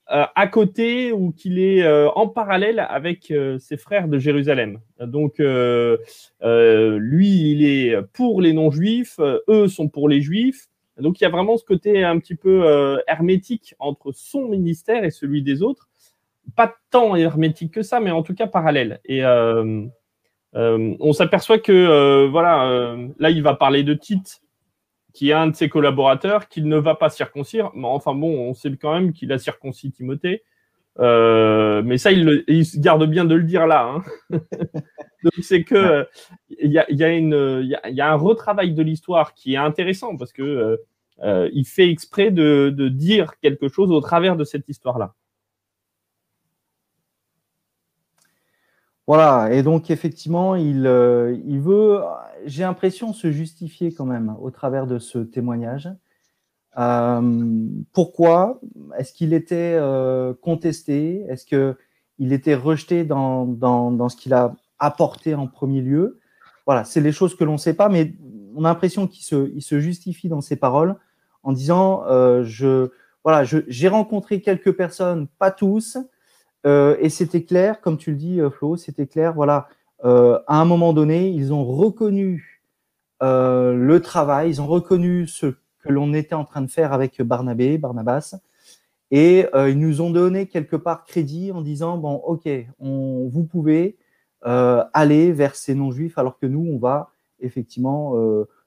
à 0.07 0.48
côté 0.48 1.12
ou 1.13 1.31
qu'il 1.31 1.60
est 1.60 1.88
en 1.88 2.27
parallèle 2.27 2.86
avec 2.89 3.33
ses 3.60 3.77
frères 3.77 4.07
de 4.07 4.19
Jérusalem. 4.19 4.79
Donc, 5.00 5.39
lui, 5.39 7.27
il 7.51 7.65
est 7.65 7.95
pour 8.13 8.41
les 8.41 8.53
non-juifs, 8.53 9.19
eux 9.48 9.67
sont 9.67 9.88
pour 9.88 10.10
les 10.10 10.22
juifs. 10.22 10.67
Donc, 11.00 11.19
il 11.19 11.24
y 11.24 11.27
a 11.27 11.29
vraiment 11.29 11.57
ce 11.57 11.65
côté 11.65 12.03
un 12.03 12.19
petit 12.19 12.36
peu 12.36 13.00
hermétique 13.07 13.74
entre 13.79 14.12
son 14.12 14.48
ministère 14.48 15.03
et 15.03 15.10
celui 15.10 15.41
des 15.41 15.63
autres. 15.63 15.89
Pas 16.55 16.75
tant 16.91 17.15
hermétique 17.15 17.74
que 17.74 17.81
ça, 17.81 18.01
mais 18.01 18.12
en 18.12 18.22
tout 18.22 18.36
cas 18.36 18.48
parallèle. 18.48 19.00
Et 19.05 19.24
on 20.53 21.13
s'aperçoit 21.13 21.57
que, 21.60 22.27
voilà, 22.27 22.95
là, 23.17 23.29
il 23.31 23.41
va 23.41 23.55
parler 23.55 23.83
de 23.83 23.93
Tite 23.95 24.42
qui 25.13 25.29
est 25.29 25.34
un 25.34 25.48
de 25.48 25.55
ses 25.55 25.70
collaborateurs, 25.70 26.50
qu'il 26.50 26.67
ne 26.67 26.77
va 26.77 26.96
pas 26.96 27.10
circoncire. 27.10 27.72
Mais 27.75 27.88
enfin 27.88 28.13
bon, 28.13 28.50
on 28.50 28.53
sait 28.53 28.75
quand 28.75 28.93
même 28.93 29.13
qu'il 29.13 29.32
a 29.32 29.38
circoncis 29.38 29.91
Timothée. 29.91 30.43
Euh, 31.00 31.82
mais 31.84 31.98
ça, 31.98 32.12
il, 32.12 32.65
se 32.65 32.79
garde 32.79 33.05
bien 33.05 33.25
de 33.25 33.36
le 33.36 33.43
dire 33.43 33.67
là. 33.67 33.86
Hein. 33.86 34.03
Donc 35.24 35.34
c'est 35.41 35.63
que 35.63 36.08
il 36.50 36.72
y, 36.72 38.01
a, 38.01 38.12
un 38.12 38.15
retravail 38.15 38.74
de 38.74 38.84
l'histoire 38.84 39.34
qui 39.34 39.53
est 39.53 39.58
intéressant 39.58 40.17
parce 40.17 40.34
que 40.34 40.41
euh, 40.41 40.77
euh, 41.24 41.50
il 41.53 41.65
fait 41.65 41.89
exprès 41.89 42.29
de, 42.32 42.74
de, 42.75 42.89
dire 42.89 43.39
quelque 43.39 43.70
chose 43.70 43.91
au 43.91 44.01
travers 44.01 44.36
de 44.36 44.43
cette 44.43 44.67
histoire-là. 44.67 45.13
Voilà, 49.05 49.53
et 49.53 49.63
donc 49.63 49.91
effectivement, 49.91 50.55
il, 50.55 50.88
euh, 50.88 51.38
il 51.45 51.60
veut, 51.60 52.00
j'ai 52.45 52.63
l'impression, 52.63 53.12
se 53.12 53.31
justifier 53.31 53.93
quand 53.93 54.05
même 54.05 54.36
au 54.41 54.50
travers 54.50 54.88
de 54.88 54.98
ce 54.98 55.19
témoignage. 55.19 55.89
Euh, 56.77 57.67
pourquoi? 57.91 58.62
Est-ce 58.98 59.12
qu'il 59.12 59.33
était 59.33 59.75
euh, 59.75 60.33
contesté? 60.41 61.25
Est-ce 61.27 61.45
qu'il 61.45 62.31
était 62.31 62.55
rejeté 62.55 63.03
dans, 63.03 63.45
dans, 63.45 63.91
dans 63.91 64.07
ce 64.07 64.15
qu'il 64.15 64.33
a 64.33 64.55
apporté 64.79 65.36
en 65.36 65.48
premier 65.48 65.81
lieu? 65.81 66.19
Voilà, 66.65 66.86
c'est 66.86 67.01
les 67.01 67.12
choses 67.12 67.36
que 67.36 67.43
l'on 67.43 67.53
ne 67.53 67.57
sait 67.57 67.74
pas, 67.74 67.89
mais 67.89 68.13
on 68.55 68.63
a 68.63 68.69
l'impression 68.69 69.07
qu'il 69.07 69.25
se, 69.25 69.51
il 69.53 69.62
se 69.62 69.81
justifie 69.81 70.29
dans 70.29 70.39
ses 70.39 70.55
paroles 70.55 70.95
en 71.43 71.51
disant 71.51 72.03
je, 72.43 72.89
voilà, 73.25 73.43
j'ai 73.43 73.88
rencontré 73.89 74.39
quelques 74.39 74.72
personnes, 74.72 75.27
pas 75.39 75.51
tous, 75.51 75.98
euh, 76.65 76.96
et 77.00 77.10
c'était 77.10 77.43
clair, 77.43 77.82
comme 77.82 77.98
tu 77.98 78.12
le 78.12 78.17
dis, 78.17 78.39
euh, 78.39 78.50
Flo, 78.50 78.77
c'était 78.77 79.08
clair. 79.08 79.34
Voilà, 79.34 79.67
euh, 80.05 80.39
à 80.48 80.60
un 80.62 80.65
moment 80.65 80.93
donné, 80.93 81.29
ils 81.29 81.53
ont 81.53 81.65
reconnu 81.65 82.50
le 83.22 84.00
travail, 84.00 84.50
ils 84.50 84.62
ont 84.62 84.67
reconnu 84.67 85.27
ce 85.27 85.46
que 85.46 85.88
l'on 85.89 86.13
était 86.13 86.36
en 86.36 86.43
train 86.43 86.62
de 86.62 86.70
faire 86.70 86.91
avec 86.91 87.22
Barnabé, 87.22 87.77
Barnabas, 87.77 88.36
et 89.12 89.46
ils 89.53 89.79
nous 89.79 90.01
ont 90.01 90.10
donné 90.10 90.48
quelque 90.48 90.75
part 90.75 91.05
crédit 91.05 91.53
en 91.53 91.62
disant 91.62 91.98
bon, 91.98 92.15
ok, 92.15 92.50
vous 92.79 93.48
pouvez 93.50 93.96
aller 94.41 95.32
vers 95.32 95.55
ces 95.55 95.74
non-juifs, 95.74 96.17
alors 96.17 96.38
que 96.38 96.48
nous, 96.48 96.67
on 96.70 96.77
va 96.79 97.12
effectivement 97.39 98.13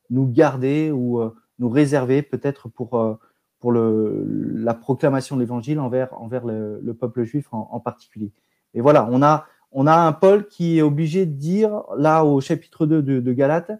nous 0.09 0.27
garder 0.27 0.91
ou 0.91 1.21
nous 1.59 1.69
réserver 1.69 2.23
peut-être 2.23 2.71
pour 2.71 3.19
pour 3.61 3.73
la 3.73 4.75
proclamation 4.75 5.37
de 5.37 5.41
l'évangile 5.41 5.81
envers, 5.81 6.11
le, 6.45 6.93
peuple 6.93 7.25
juif 7.25 7.47
en, 7.53 7.81
particulier. 7.81 8.33
Et 8.75 8.81
voilà, 8.81 9.09
on 9.11 9.23
a, 9.23 9.47
un 9.73 10.13
Paul 10.13 10.47
qui 10.47 10.79
est 10.79 10.83
obligé 10.83 11.27
de 11.27 11.33
dire, 11.33 11.83
là 11.97 12.25
au 12.25 12.41
chapitre 12.41 12.87
2 12.87 13.03
de, 13.03 13.21
de 13.21 13.33
Galates, 13.33 13.73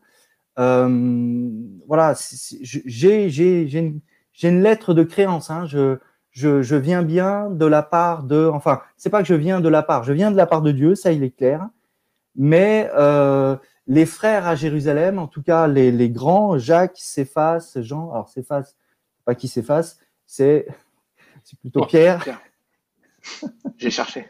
euh, 0.59 1.51
voilà, 1.87 2.15
j'ai 2.63 4.01
une, 4.43 4.63
lettre 4.63 4.95
de 4.95 5.03
créance, 5.03 5.51
hein, 5.51 5.67
je, 5.67 6.77
viens 6.77 7.03
bien 7.03 7.51
de 7.51 7.67
la 7.67 7.83
part 7.83 8.23
de, 8.23 8.51
enfin, 8.53 8.81
c'est 8.97 9.11
pas 9.11 9.23
que 9.23 9.29
je 9.29 9.35
viens 9.35 9.61
de 9.61 9.69
la 9.69 9.83
part, 9.83 10.05
je 10.05 10.13
viens 10.13 10.31
de 10.31 10.37
la 10.37 10.47
part 10.47 10.63
de 10.63 10.73
Dieu, 10.73 10.95
ça 10.95 11.13
il 11.13 11.23
est 11.23 11.37
clair, 11.37 11.69
mais 12.35 12.91
euh, 12.97 13.57
les 13.87 14.07
frères 14.07 14.47
à 14.47 14.55
Jérusalem, 14.55 15.19
en 15.19 15.27
tout 15.27 15.43
cas 15.43 15.67
les, 15.67 15.93
les 15.93 16.09
grands, 16.09 16.57
Jacques, 16.57 16.97
Céphas, 16.97 17.77
Jean, 17.77 18.11
alors 18.13 18.31
Céphas, 18.31 18.75
pas 19.27 19.35
qui 19.35 19.49
s'efface, 19.49 19.99
c'est 20.25 20.67
plutôt 21.61 21.85
Pierre. 21.85 22.25
J'ai 23.77 23.91
cherché. 23.91 24.29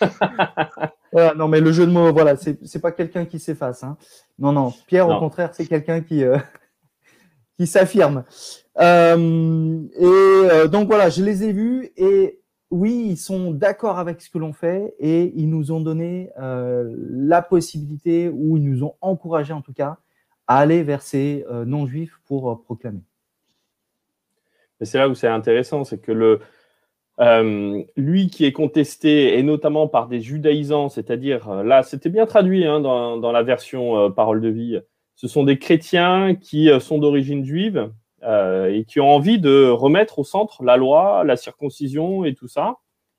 non, 1.36 1.48
mais 1.48 1.60
le 1.60 1.72
jeu 1.72 1.86
de 1.86 1.92
mots, 1.92 2.12
voilà, 2.12 2.36
c'est 2.36 2.82
pas 2.82 2.92
quelqu'un 2.92 3.24
qui 3.24 3.38
s'efface. 3.38 3.84
Hein. 3.84 3.96
Non, 4.38 4.52
non, 4.52 4.72
Pierre, 4.86 5.08
au 5.08 5.18
contraire, 5.18 5.54
c'est 5.54 5.66
quelqu'un 5.66 6.00
qui, 6.00 6.24
euh, 6.24 6.38
qui 7.56 7.66
s'affirme. 7.66 8.24
Euh, 8.78 9.82
et 9.98 10.04
euh, 10.04 10.68
donc 10.68 10.88
voilà, 10.88 11.08
je 11.08 11.22
les 11.22 11.44
ai 11.44 11.52
vus 11.52 11.90
et 11.96 12.40
oui, 12.70 13.06
ils 13.10 13.16
sont 13.16 13.50
d'accord 13.50 13.98
avec 13.98 14.20
ce 14.20 14.30
que 14.30 14.38
l'on 14.38 14.52
fait 14.52 14.94
et 14.98 15.32
ils 15.36 15.48
nous 15.48 15.72
ont 15.72 15.80
donné 15.80 16.30
la 16.36 17.42
possibilité, 17.42 18.28
ou 18.28 18.56
ils 18.56 18.62
nous 18.62 18.84
ont 18.84 18.94
encouragé 19.00 19.52
en 19.52 19.60
tout 19.60 19.72
cas, 19.72 19.98
à 20.46 20.58
aller 20.58 20.84
vers 20.84 21.02
ces 21.02 21.44
non-juifs 21.66 22.20
pour 22.26 22.62
proclamer 22.62 23.02
c'est 24.86 24.98
là 24.98 25.08
où 25.08 25.14
c'est 25.14 25.28
intéressant, 25.28 25.84
c'est 25.84 26.00
que 26.00 26.12
le, 26.12 26.40
euh, 27.20 27.82
lui 27.96 28.28
qui 28.28 28.46
est 28.46 28.52
contesté, 28.52 29.38
et 29.38 29.42
notamment 29.42 29.88
par 29.88 30.08
des 30.08 30.20
judaïsants, 30.20 30.88
c'est-à-dire, 30.88 31.50
euh, 31.50 31.62
là, 31.62 31.82
c'était 31.82 32.08
bien 32.08 32.24
traduit 32.24 32.64
hein, 32.64 32.80
dans, 32.80 33.32
la 33.32 33.42
version 33.42 33.98
euh, 33.98 34.08
Parole 34.08 34.40
de 34.40 34.48
vie, 34.48 34.80
ce 35.16 35.28
sont 35.28 35.44
des 35.44 35.58
chrétiens 35.58 36.34
qui 36.34 36.70
sont 36.80 36.96
d'origine 36.96 37.44
juive 37.44 37.90
et 38.22 38.84
qui 38.86 39.00
ont 39.00 39.10
envie 39.10 39.38
de 39.38 39.68
remettre 39.68 40.18
au 40.18 40.24
centre 40.24 40.62
la 40.62 40.78
loi, 40.78 41.24
la 41.24 41.36
circoncision 41.36 42.24
et 42.24 42.34
tout 42.34 42.48
ça, 42.48 42.76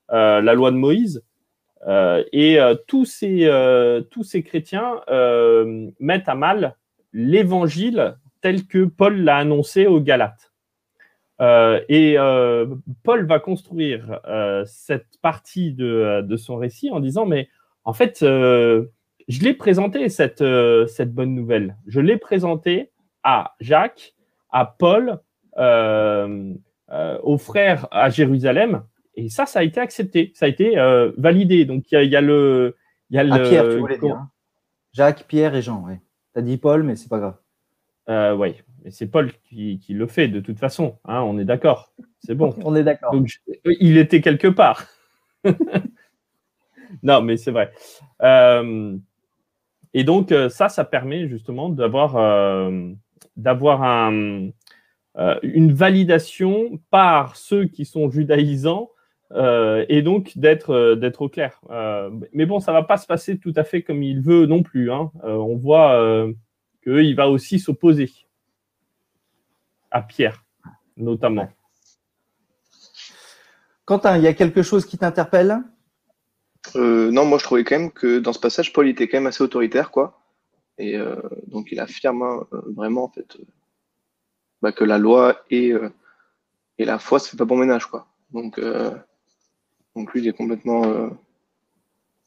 la 0.10 0.54
loi 0.56 0.72
de 0.72 0.78
Moïse. 0.78 1.24
et 1.88 2.58
tous, 2.88 3.06
ces, 3.06 3.48
tous 4.10 4.24
ces 4.24 4.42
chrétiens 4.42 5.00
mettent 6.00 6.28
à 6.28 6.34
mal 6.34 6.76
l'évangile 7.14 8.16
tel 8.42 8.66
que 8.66 8.86
Paul 8.86 9.22
l'a 9.22 9.38
annoncé 9.38 9.86
aux 9.86 10.02
Galates. 10.02 10.51
Euh, 11.42 11.82
et 11.90 12.20
euh, 12.20 12.68
Paul 13.04 13.26
va 13.26 13.40
construire 13.40 14.20
euh, 14.28 14.64
cette 14.68 15.20
partie 15.22 15.74
de, 15.74 16.22
de, 16.22 16.38
son 16.38 16.58
récit 16.58 16.92
en 16.92 17.00
disant, 17.00 17.26
mais 17.26 17.50
en 17.84 17.94
fait, 17.94 18.20
je 18.22 18.88
l'ai 19.42 19.54
présenté, 19.54 20.10
cette, 20.10 20.44
cette 20.88 21.14
bonne 21.14 21.34
nouvelle. 21.34 21.78
Je 21.88 22.00
l'ai 22.00 22.18
présenté 22.18 22.92
à 23.24 23.56
Jacques, 23.60 24.14
à 24.52 24.66
Paul, 24.66 25.20
aux 25.58 27.38
frères 27.38 27.88
à 27.92 28.10
Jérusalem, 28.10 28.84
et 29.16 29.30
ça, 29.30 29.46
ça 29.46 29.60
a 29.60 29.64
été 29.64 29.80
accepté, 29.80 30.32
ça 30.36 30.46
a 30.46 30.50
été 30.50 30.76
validé. 31.18 31.66
Donc, 31.66 31.92
il 31.92 32.04
y, 32.04 32.16
a 32.16 32.22
le... 32.22 32.78
Y 33.10 33.18
a 33.18 33.24
le 33.24 33.50
Pierre, 33.50 33.68
tu 33.68 33.78
voulais 33.78 33.98
dire. 33.98 34.16
Hein. 34.16 34.30
Jacques, 34.94 35.26
Pierre 35.28 35.56
et 35.56 35.62
Jean, 35.64 35.84
oui. 35.88 35.96
Tu 36.34 36.40
as 36.40 36.44
dit 36.44 36.58
Paul, 36.58 36.84
mais 36.84 36.96
c'est 36.96 37.10
pas 37.10 37.20
grave. 37.20 38.38
Oui, 38.38 38.62
mais 38.84 38.92
c'est 38.92 39.08
Paul 39.08 39.32
qui, 39.44 39.80
le 39.90 40.08
fait 40.08 40.28
de 40.28 40.40
toute 40.40 40.60
façon. 40.60 40.98
Hein, 41.06 41.22
on 41.22 41.38
est 41.38 41.46
d'accord. 41.46 41.94
C'est 42.20 42.36
bon. 42.36 42.54
on 42.64 42.76
est 42.76 42.84
d'accord. 42.84 43.16
il 43.66 43.98
était 43.98 44.22
quelque 44.22 44.48
part. 44.48 44.86
non, 47.04 47.22
mais 47.22 47.38
c'est 47.38 47.52
vrai. 47.52 47.72
Euh, 48.22 48.98
et 49.94 50.04
donc, 50.04 50.32
euh, 50.32 50.50
ça, 50.50 50.70
ça 50.70 50.86
permet 50.86 51.28
justement 51.28 51.70
d'avoir 51.70 52.72
d'avoir 53.38 53.84
un, 53.84 54.50
une 55.44 55.74
validation 55.74 56.80
par 56.90 57.36
ceux 57.36 57.66
qui 57.66 57.86
sont 57.86 58.10
judaïsants 58.10 58.90
et 59.34 60.02
donc 60.02 60.38
d'être 60.38 60.96
d'être 60.96 61.22
au 61.22 61.30
clair. 61.30 61.62
mais 62.34 62.46
bon, 62.46 62.60
ça 62.60 62.72
va 62.72 62.84
pas 62.84 62.98
se 62.98 63.08
passer 63.08 63.38
tout 63.38 63.54
à 63.56 63.64
fait 63.64 63.82
comme 63.82 64.04
il 64.04 64.22
veut 64.22 64.46
non 64.46 64.64
plus. 64.64 64.92
Hein. 64.92 65.12
on 65.24 65.56
voit 65.56 66.28
qu'il 66.84 67.16
va 67.16 67.30
aussi 67.30 67.60
s'opposer 67.60 68.10
à 69.92 70.02
Pierre, 70.02 70.44
notamment. 70.98 71.50
Quentin, 73.86 74.18
il 74.18 74.24
y 74.24 74.28
a 74.28 74.34
quelque 74.34 74.64
chose 74.64 74.86
qui 74.86 74.98
t'interpelle? 74.98 75.60
Euh, 76.76 77.12
Non, 77.12 77.26
moi 77.26 77.38
je 77.38 77.44
trouvais 77.44 77.64
quand 77.64 77.78
même 77.78 77.92
que 77.92 78.20
dans 78.20 78.34
ce 78.34 78.40
passage, 78.40 78.72
Paul 78.72 78.88
était 78.88 79.08
quand 79.08 79.18
même 79.18 79.28
assez 79.28 79.44
autoritaire, 79.44 79.92
quoi. 79.92 80.22
Et 80.78 80.98
euh, 80.98 81.22
donc 81.48 81.72
il 81.72 81.80
affirme 81.80 82.22
hein, 82.24 82.48
euh, 82.54 82.62
vraiment 82.76 83.04
en 83.04 83.10
fait 83.10 83.38
bah, 84.62 84.72
que 84.72 84.84
la 84.84 84.98
loi 84.98 85.44
et, 85.50 85.74
et 86.78 86.86
la 86.86 87.00
foi, 87.00 87.20
ça 87.20 87.30
fait 87.30 87.38
pas 87.38 87.46
bon 87.46 87.58
ménage, 87.58 87.86
quoi. 87.88 88.08
Donc, 88.32 88.62
donc 89.96 90.14
lui, 90.14 90.22
il 90.22 90.28
est 90.28 90.34
complètement 90.34 91.10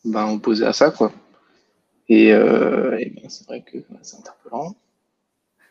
bah, 0.04 0.26
opposé 0.26 0.66
à 0.66 0.72
ça, 0.72 0.90
quoi. 0.90 1.12
Et, 2.08 2.32
ben, 2.32 3.28
c'est 3.28 3.46
vrai 3.46 3.62
que 3.62 3.78
c'est 4.02 4.18
interpellant. 4.18 4.74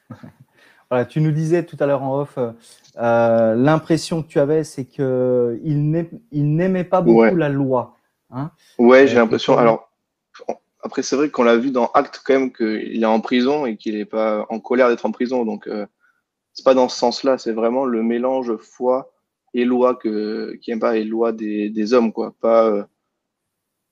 Voilà, 0.93 1.05
tu 1.05 1.21
nous 1.21 1.31
disais 1.31 1.65
tout 1.65 1.75
à 1.79 1.87
l'heure 1.87 2.03
en 2.03 2.19
off, 2.19 2.37
euh, 2.37 3.55
l'impression 3.55 4.21
que 4.21 4.27
tu 4.27 4.37
avais, 4.39 4.63
c'est 4.63 4.85
qu'il 4.85 5.89
n'aimait 6.31 6.83
pas 6.83 7.01
beaucoup 7.01 7.35
la 7.35 7.49
loi. 7.49 7.97
Hein 8.29 8.51
ouais, 8.77 9.07
j'ai 9.07 9.17
euh, 9.17 9.21
l'impression. 9.21 9.57
Alors, 9.57 9.91
après, 10.83 11.01
c'est 11.01 11.15
vrai 11.15 11.31
qu'on 11.31 11.45
l'a 11.45 11.57
vu 11.57 11.71
dans 11.71 11.87
Acte 11.95 12.21
quand 12.23 12.35
même 12.35 12.53
qu'il 12.53 13.01
est 13.01 13.07
en 13.07 13.21
prison 13.21 13.65
et 13.65 13.75
qu'il 13.75 13.97
n'est 13.97 14.05
pas 14.05 14.45
en 14.49 14.59
colère 14.59 14.87
d'être 14.89 15.07
en 15.07 15.11
prison. 15.11 15.45
Donc, 15.45 15.65
euh, 15.65 15.87
c'est 16.53 16.63
pas 16.63 16.75
dans 16.75 16.89
ce 16.89 16.99
sens-là. 16.99 17.39
C'est 17.39 17.53
vraiment 17.53 17.85
le 17.85 18.03
mélange 18.03 18.55
foi 18.57 19.11
et 19.55 19.65
loi 19.65 19.95
que, 19.95 20.53
qui 20.61 20.69
n'aime 20.69 20.79
pas 20.79 20.95
et 20.95 21.03
loi 21.03 21.31
des, 21.31 21.71
des, 21.71 21.93
hommes, 21.95 22.13
quoi. 22.13 22.35
Pas, 22.39 22.67
euh, 22.67 22.83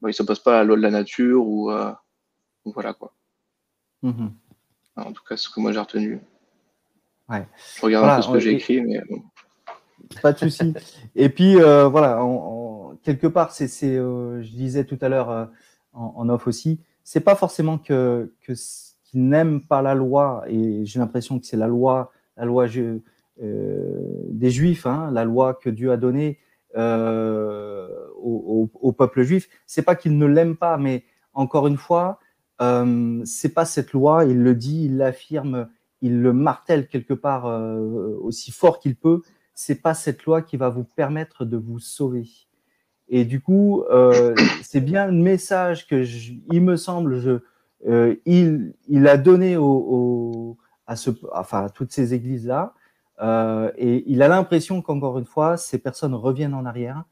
ne 0.04 0.10
il 0.10 0.14
s'oppose 0.14 0.44
pas 0.44 0.54
à 0.54 0.58
la 0.60 0.66
loi 0.66 0.78
de 0.78 0.84
la 0.84 0.92
nature 0.92 1.48
ou, 1.48 1.72
voilà, 2.64 2.94
quoi. 2.94 3.12
Mmh 4.04 4.28
en 4.98 5.14
tout 5.14 5.24
cas, 5.24 5.38
ce 5.38 5.50
que 5.50 5.60
moi 5.60 5.72
j'ai 5.72 5.80
retenu. 5.80 6.22
Je 7.78 7.82
regarde 7.82 8.10
un 8.10 8.16
peu 8.18 8.22
ce 8.22 8.32
que 8.32 8.40
j'ai 8.40 8.54
écrit, 8.54 8.82
mais 8.82 9.02
Pas 10.22 10.34
de 10.34 10.38
souci. 10.38 10.74
Et 11.16 11.30
puis, 11.30 11.56
euh, 11.58 11.88
voilà, 11.88 12.22
quelque 13.04 13.28
part, 13.28 13.52
c'est, 13.52 13.70
euh, 13.84 14.42
je 14.42 14.50
disais 14.52 14.86
tout 14.86 14.98
à 15.02 15.10
l'heure 15.10 15.30
euh, 15.30 15.46
en, 15.94 16.28
off 16.30 16.48
aussi, 16.48 16.80
c'est 17.04 17.22
pas 17.22 17.36
forcément 17.36 17.78
que, 17.78 18.34
que 18.42 18.54
qu'ils 18.54 19.28
n'aiment 19.28 19.62
pas 19.62 19.82
la 19.82 19.94
loi, 19.94 20.44
et 20.48 20.86
j'ai 20.86 21.00
l'impression 21.00 21.40
que 21.40 21.46
c'est 21.46 21.58
la 21.58 21.68
loi, 21.68 22.12
la 22.38 22.46
loi 22.46 22.68
des 23.38 24.50
Juifs, 24.50 24.86
hein, 24.86 25.10
la 25.12 25.26
loi 25.26 25.54
que 25.54 25.70
Dieu 25.70 25.92
a 25.92 25.98
donnée 25.98 26.40
au, 26.78 28.70
au, 28.74 28.92
peuple 28.94 29.24
juif. 29.24 29.50
C'est 29.66 29.82
pas 29.82 29.96
qu'ils 29.96 30.18
ne 30.18 30.26
l'aiment 30.26 30.56
pas, 30.56 30.78
mais 30.78 31.04
encore 31.34 31.68
une 31.68 31.76
fois, 31.76 32.20
c'est 33.26 33.54
pas 33.54 33.66
cette 33.66 33.92
loi. 33.92 34.24
Il 34.24 34.42
le 34.42 34.56
dit, 34.56 34.86
il 34.86 34.96
l'affirme 34.96 35.68
il 36.02 36.22
le 36.22 36.34
martèle 36.34 36.88
quelque 36.88 37.14
part 37.14 37.46
euh, 37.46 38.18
aussi 38.22 38.52
fort 38.52 38.80
qu'il 38.80 38.96
peut, 38.96 39.22
c'est 39.54 39.82
pas 39.82 39.94
cette 39.94 40.26
loi 40.26 40.42
qui 40.42 40.58
va 40.58 40.70
vous 40.70 40.84
permettre 40.84 41.46
de 41.46 41.58
vous 41.58 41.80
sauver. 41.80 42.28
Et 43.10 43.26
du 43.26 43.42
coup, 43.42 43.84
euh, 43.92 44.36
c'est 44.64 44.82
bien 44.82 45.06
le 45.08 45.14
message 45.14 45.88
que, 45.88 46.04
il 46.52 46.62
me 46.62 46.76
semble, 46.76 47.20
je, 47.20 47.40
euh, 47.88 48.16
il, 48.26 48.74
il, 48.88 49.08
a 49.08 49.18
donné 49.18 49.58
au, 49.58 50.58
à, 50.88 50.96
ce, 50.96 51.12
enfin, 51.34 51.66
à 51.66 51.70
toutes 51.70 51.92
ces 51.92 52.14
églises-là. 52.14 52.74
et 53.78 54.04
il 54.08 54.22
a 54.24 54.28
l'impression 54.28 54.82
qu'encore 54.82 55.20
une 55.20 55.26
fois, 55.26 55.58
ces 55.58 55.78
personnes 55.78 56.16
reviennent 56.16 56.56
en 56.56 56.66
arrière. 56.66 57.04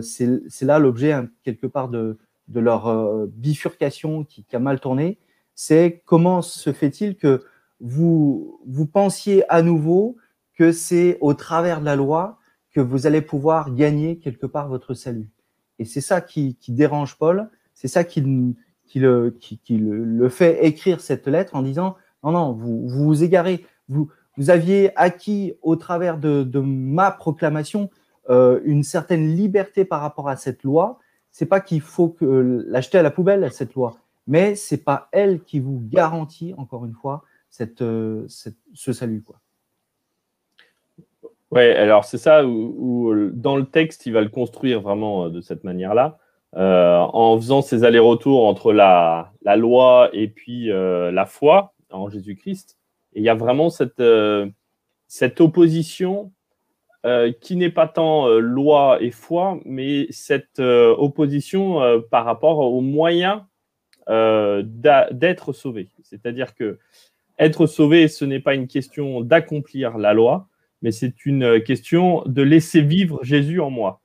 c'est 0.00 0.62
là 0.62 0.78
l'objet, 0.78 1.12
hein, 1.12 1.28
quelque 1.44 1.66
part, 1.68 1.88
de, 1.88 2.18
de 2.48 2.60
leur 2.60 3.26
bifurcation 3.28 4.24
qui, 4.24 4.42
qui, 4.44 4.56
a 4.56 4.58
mal 4.58 4.80
tourné. 4.80 5.18
C'est 5.54 6.02
comment 6.06 6.42
se 6.42 6.72
fait-il 6.72 7.16
que 7.16 7.44
vous, 7.80 8.60
vous 8.66 8.86
pensiez 8.86 9.48
à 9.50 9.62
nouveau 9.62 10.16
que 10.54 10.72
c'est 10.72 11.18
au 11.20 11.34
travers 11.34 11.80
de 11.80 11.84
la 11.84 11.96
loi 11.96 12.38
que 12.72 12.80
vous 12.80 13.06
allez 13.06 13.22
pouvoir 13.22 13.74
gagner 13.74 14.18
quelque 14.18 14.46
part 14.46 14.68
votre 14.68 14.94
salut. 14.94 15.30
Et 15.78 15.84
c'est 15.84 16.00
ça 16.00 16.20
qui, 16.20 16.56
qui, 16.56 16.72
dérange 16.72 17.16
Paul, 17.16 17.48
c'est 17.74 17.88
ça 17.88 18.04
qui, 18.04 18.56
qui, 18.86 18.98
le, 18.98 19.36
qui, 19.40 19.58
qui 19.58 19.76
le, 19.78 20.28
fait 20.28 20.66
écrire 20.66 21.00
cette 21.00 21.26
lettre 21.26 21.54
en 21.54 21.62
disant 21.62 21.96
non, 22.24 22.32
non, 22.32 22.52
vous 22.52 22.88
vous, 22.88 23.04
vous 23.04 23.22
égarez, 23.22 23.64
vous, 23.88 24.08
vous 24.36 24.50
aviez 24.50 24.90
acquis 24.96 25.54
au 25.62 25.76
travers 25.76 26.18
de, 26.18 26.42
de 26.42 26.58
ma 26.58 27.10
proclamation 27.10 27.90
euh, 28.30 28.60
une 28.64 28.82
certaine 28.82 29.34
liberté 29.34 29.84
par 29.84 30.00
rapport 30.00 30.28
à 30.28 30.36
cette 30.36 30.64
loi. 30.64 30.98
C'est 31.30 31.46
pas 31.46 31.60
qu'il 31.60 31.80
faut 31.80 32.08
que 32.08 32.64
l'acheter 32.66 32.98
à 32.98 33.02
la 33.02 33.10
poubelle 33.10 33.50
cette 33.52 33.74
loi, 33.74 33.96
mais 34.26 34.56
c'est 34.56 34.84
pas 34.84 35.08
elle 35.12 35.42
qui 35.42 35.60
vous 35.60 35.80
garantit 35.84 36.54
encore 36.56 36.84
une 36.84 36.94
fois 36.94 37.22
euh, 37.80 38.24
cette, 38.28 38.56
ce 38.74 38.92
salut. 38.92 39.22
Quoi. 39.22 39.40
Ouais, 41.50 41.74
alors 41.74 42.04
c'est 42.04 42.18
ça 42.18 42.46
où, 42.46 43.14
dans 43.32 43.56
le 43.56 43.64
texte, 43.64 44.06
il 44.06 44.12
va 44.12 44.20
le 44.20 44.28
construire 44.28 44.80
vraiment 44.80 45.26
euh, 45.26 45.30
de 45.30 45.40
cette 45.40 45.64
manière-là, 45.64 46.18
euh, 46.56 46.98
en 46.98 47.36
faisant 47.36 47.62
ces 47.62 47.84
allers-retours 47.84 48.46
entre 48.46 48.72
la, 48.72 49.32
la, 49.42 49.56
loi 49.56 50.10
et 50.12 50.28
puis 50.28 50.68
la 50.68 51.26
foi 51.26 51.74
en 51.90 52.08
Jésus-Christ. 52.08 52.78
Et 53.14 53.20
il 53.20 53.24
y 53.24 53.28
a 53.28 53.34
vraiment 53.34 53.70
cette, 53.70 54.02
cette 55.06 55.40
opposition 55.40 56.32
qui 57.40 57.56
n'est 57.56 57.70
pas 57.70 57.88
tant 57.88 58.28
loi 58.38 58.98
et 59.00 59.10
foi, 59.10 59.58
mais 59.64 60.06
cette 60.10 60.58
opposition 60.58 62.02
par 62.10 62.24
rapport 62.24 62.58
aux 62.58 62.80
moyens 62.80 63.42
d'être 64.06 65.52
sauvé. 65.52 65.90
C'est-à-dire 66.02 66.54
que 66.54 66.78
être 67.38 67.66
sauvé, 67.66 68.08
ce 68.08 68.24
n'est 68.24 68.40
pas 68.40 68.54
une 68.54 68.66
question 68.66 69.20
d'accomplir 69.20 69.98
la 69.98 70.14
loi, 70.14 70.48
mais 70.82 70.92
c'est 70.92 71.24
une 71.24 71.62
question 71.62 72.22
de 72.26 72.42
laisser 72.42 72.80
vivre 72.80 73.20
Jésus 73.22 73.60
en 73.60 73.70
moi. 73.70 74.00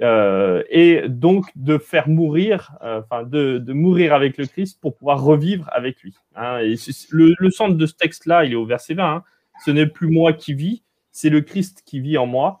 Euh, 0.00 0.62
et 0.70 1.08
donc 1.08 1.46
de 1.56 1.76
faire 1.76 2.08
mourir, 2.08 2.72
euh, 2.84 3.00
enfin 3.00 3.24
de, 3.24 3.60
mourir 3.72 4.14
avec 4.14 4.38
le 4.38 4.46
Christ 4.46 4.80
pour 4.80 4.94
pouvoir 4.94 5.22
revivre 5.22 5.68
avec 5.72 6.00
lui. 6.02 6.14
Hein. 6.36 6.58
Et 6.60 6.76
le, 7.10 7.50
centre 7.50 7.74
de 7.74 7.86
ce 7.86 7.94
texte-là, 7.94 8.44
il 8.44 8.52
est 8.52 8.56
au 8.56 8.64
verset 8.64 8.94
20. 8.94 9.04
Hein. 9.04 9.24
Ce 9.64 9.72
n'est 9.72 9.86
plus 9.86 10.08
moi 10.08 10.32
qui 10.32 10.54
vis, 10.54 10.82
c'est 11.10 11.30
le 11.30 11.40
Christ 11.40 11.82
qui 11.84 11.98
vit 11.98 12.16
en 12.16 12.26
moi. 12.26 12.60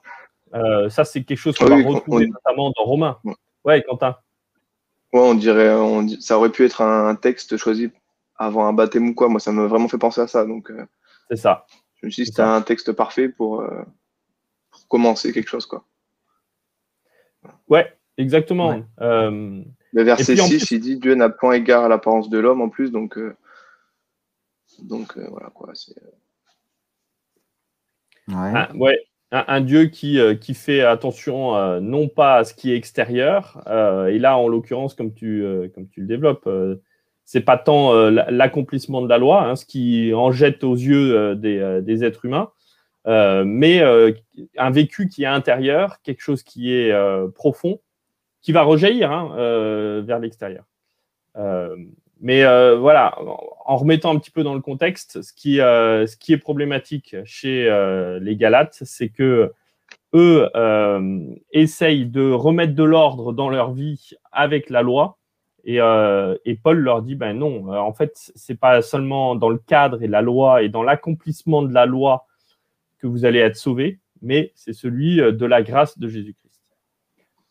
Euh, 0.54 0.88
ça, 0.88 1.04
c'est 1.04 1.22
quelque 1.22 1.38
chose 1.38 1.56
qu'on 1.56 1.66
va 1.66 1.76
retrouver 1.76 2.26
notamment 2.26 2.72
dans 2.76 2.84
Romains. 2.84 3.18
Ouais, 3.64 3.82
Quentin. 3.82 4.16
Ouais, 5.12 5.20
on 5.20 5.34
dirait, 5.34 5.72
ça 6.18 6.38
aurait 6.38 6.50
pu 6.50 6.64
être 6.64 6.82
un 6.82 7.14
texte 7.14 7.56
choisi 7.56 7.90
avant 8.38 8.66
un 8.66 8.72
baptême 8.72 9.08
ou 9.08 9.14
quoi. 9.14 9.28
Moi, 9.28 9.40
ça 9.40 9.52
m'a 9.52 9.66
vraiment 9.66 9.88
fait 9.88 9.98
penser 9.98 10.20
à 10.20 10.26
ça. 10.26 10.46
Donc, 10.46 10.70
euh, 10.70 10.86
c'est 11.28 11.36
ça. 11.36 11.66
Je 11.96 12.06
me 12.06 12.10
suis 12.10 12.22
dit, 12.22 12.28
c'était 12.28 12.42
un 12.42 12.62
texte 12.62 12.92
parfait 12.92 13.28
pour, 13.28 13.60
euh, 13.60 13.82
pour, 14.70 14.88
commencer 14.88 15.32
quelque 15.32 15.48
chose, 15.48 15.66
quoi. 15.66 15.84
Ouais, 17.68 17.92
exactement. 18.16 18.82
Euh, 19.00 19.62
le 19.92 20.02
verset 20.02 20.36
6, 20.36 20.70
il 20.70 20.80
dit 20.80 20.96
Dieu 20.96 21.14
n'a 21.14 21.28
point 21.28 21.54
égard 21.54 21.84
à 21.84 21.88
l'apparence 21.88 22.30
de 22.30 22.38
l'homme 22.38 22.60
en 22.60 22.68
plus, 22.68 22.90
donc, 22.90 23.18
donc 24.82 25.18
voilà 25.18 25.50
quoi. 25.50 25.72
ouais. 28.74 28.98
Ah, 29.30 29.54
Un, 29.54 29.60
Dieu 29.60 29.86
qui, 29.86 30.20
qui 30.40 30.54
fait 30.54 30.82
attention 30.82 31.80
non 31.80 32.08
pas 32.08 32.36
à 32.36 32.44
ce 32.44 32.54
qui 32.54 32.72
est 32.72 32.76
extérieur, 32.76 33.62
et 33.66 34.18
là 34.18 34.36
en 34.36 34.48
l'occurrence, 34.48 34.94
comme, 34.94 35.14
tu 35.14 35.44
comme 35.74 35.88
tu 35.88 36.00
le 36.00 36.06
développes, 36.06 36.48
c'est 37.28 37.42
pas 37.42 37.58
tant 37.58 37.92
euh, 37.92 38.08
l'accomplissement 38.30 39.02
de 39.02 39.08
la 39.08 39.18
loi, 39.18 39.44
hein, 39.44 39.54
ce 39.54 39.66
qui 39.66 40.14
en 40.14 40.32
jette 40.32 40.64
aux 40.64 40.74
yeux 40.74 41.14
euh, 41.14 41.36
euh, 41.44 41.80
des, 41.82 42.02
êtres 42.02 42.24
humains, 42.24 42.50
mais 43.04 43.82
un 44.56 44.70
vécu 44.70 45.08
qui 45.08 45.24
est 45.24 45.26
intérieur, 45.26 46.00
quelque 46.02 46.22
chose 46.22 46.42
qui 46.42 46.72
est 46.72 46.90
profond, 47.34 47.80
qui 48.40 48.52
va 48.52 48.62
rejaillir 48.62 49.12
hein, 49.12 49.32
vers 50.06 50.18
l'extérieur. 50.18 50.64
mais 52.20 52.44
voilà, 52.76 53.14
en 53.64 53.76
remettant 53.76 54.14
un 54.14 54.18
petit 54.18 54.30
peu 54.30 54.42
dans 54.42 54.54
le 54.54 54.60
contexte, 54.60 55.22
ce 55.22 55.32
qui, 55.32 55.56
ce 55.56 56.16
qui 56.16 56.34
est 56.34 56.38
problématique 56.38 57.16
chez 57.24 57.64
les 58.20 58.36
Galates, 58.36 58.78
c'est 58.82 59.08
que 59.08 59.52
eux 60.14 60.48
essayent 61.52 62.06
de 62.06 62.30
remettre 62.30 62.74
de 62.74 62.84
l'ordre 62.84 63.32
dans 63.32 63.48
leur 63.48 63.72
vie 63.72 64.10
avec 64.32 64.68
la 64.68 64.82
loi, 64.82 65.17
euh, 65.68 66.36
et, 66.44 66.54
Paul 66.54 66.78
leur 66.78 67.02
dit, 67.02 67.14
ben 67.14 67.34
non, 67.34 67.72
euh, 67.72 67.76
en 67.76 67.92
fait, 67.92 68.32
c'est 68.34 68.58
pas 68.58 68.80
seulement 68.80 69.34
dans 69.34 69.50
le 69.50 69.58
cadre 69.58 70.02
et 70.02 70.08
la 70.08 70.22
loi 70.22 70.62
et 70.62 70.68
dans 70.68 70.82
l'accomplissement 70.82 71.62
de 71.62 71.72
la 71.72 71.84
loi 71.84 72.26
que 72.98 73.06
vous 73.06 73.24
allez 73.24 73.38
être 73.38 73.56
sauvés, 73.56 74.00
mais 74.22 74.52
c'est 74.54 74.72
celui 74.72 75.20
euh, 75.20 75.32
de 75.32 75.44
la 75.46 75.62
grâce 75.62 75.98
de 75.98 76.08
Jésus-Christ. 76.08 76.60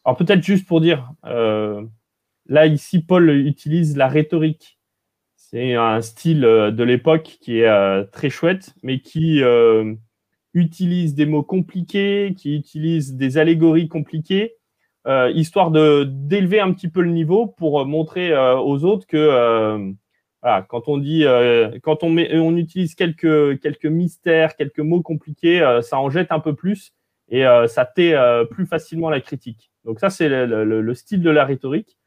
Alors 0.03 0.17
peut-être 0.17 0.41
juste 0.41 0.67
pour 0.67 0.79
dire, 0.79 1.11
là 1.23 2.65
ici, 2.65 3.03
Paul 3.03 3.29
utilise 3.29 3.97
la 3.97 4.07
rhétorique. 4.07 4.79
C'est 5.35 5.75
un 5.75 6.01
style 6.01 6.41
de 6.41 6.83
l'époque 6.83 7.37
qui 7.41 7.59
est 7.59 8.05
très 8.13 8.29
chouette, 8.29 8.73
mais 8.83 9.01
qui 9.01 9.41
utilise 10.53 11.13
des 11.13 11.25
mots 11.25 11.43
compliqués, 11.43 12.33
qui 12.37 12.55
utilise 12.55 13.15
des 13.15 13.37
allégories 13.37 13.89
compliquées, 13.89 14.55
histoire 15.33 15.71
de 15.71 16.03
d'élever 16.03 16.59
un 16.59 16.73
petit 16.73 16.89
peu 16.89 17.01
le 17.01 17.11
niveau 17.11 17.47
pour 17.47 17.85
montrer 17.85 18.37
aux 18.37 18.83
autres 18.83 19.07
que 19.07 19.93
quand 20.41 20.87
on 20.87 20.97
dit, 20.97 21.25
quand 21.81 22.03
on, 22.03 22.09
met, 22.09 22.37
on 22.37 22.55
utilise 22.57 22.93
quelques, 22.93 23.59
quelques 23.61 23.85
mystères, 23.85 24.55
quelques 24.55 24.79
mots 24.79 25.01
compliqués, 25.01 25.59
ça 25.81 25.99
en 25.99 26.09
jette 26.09 26.31
un 26.31 26.39
peu 26.39 26.55
plus 26.55 26.91
et 27.29 27.45
ça 27.67 27.85
tait 27.85 28.15
plus 28.51 28.65
facilement 28.65 29.09
la 29.09 29.21
critique. 29.21 29.71
Donc 29.87 30.01
ça, 30.01 30.09
c'est 30.09 30.27
le, 30.27 30.93
style 30.93 31.21
de 31.21 31.29
la 31.29 31.45
rhétorique. 31.45 31.97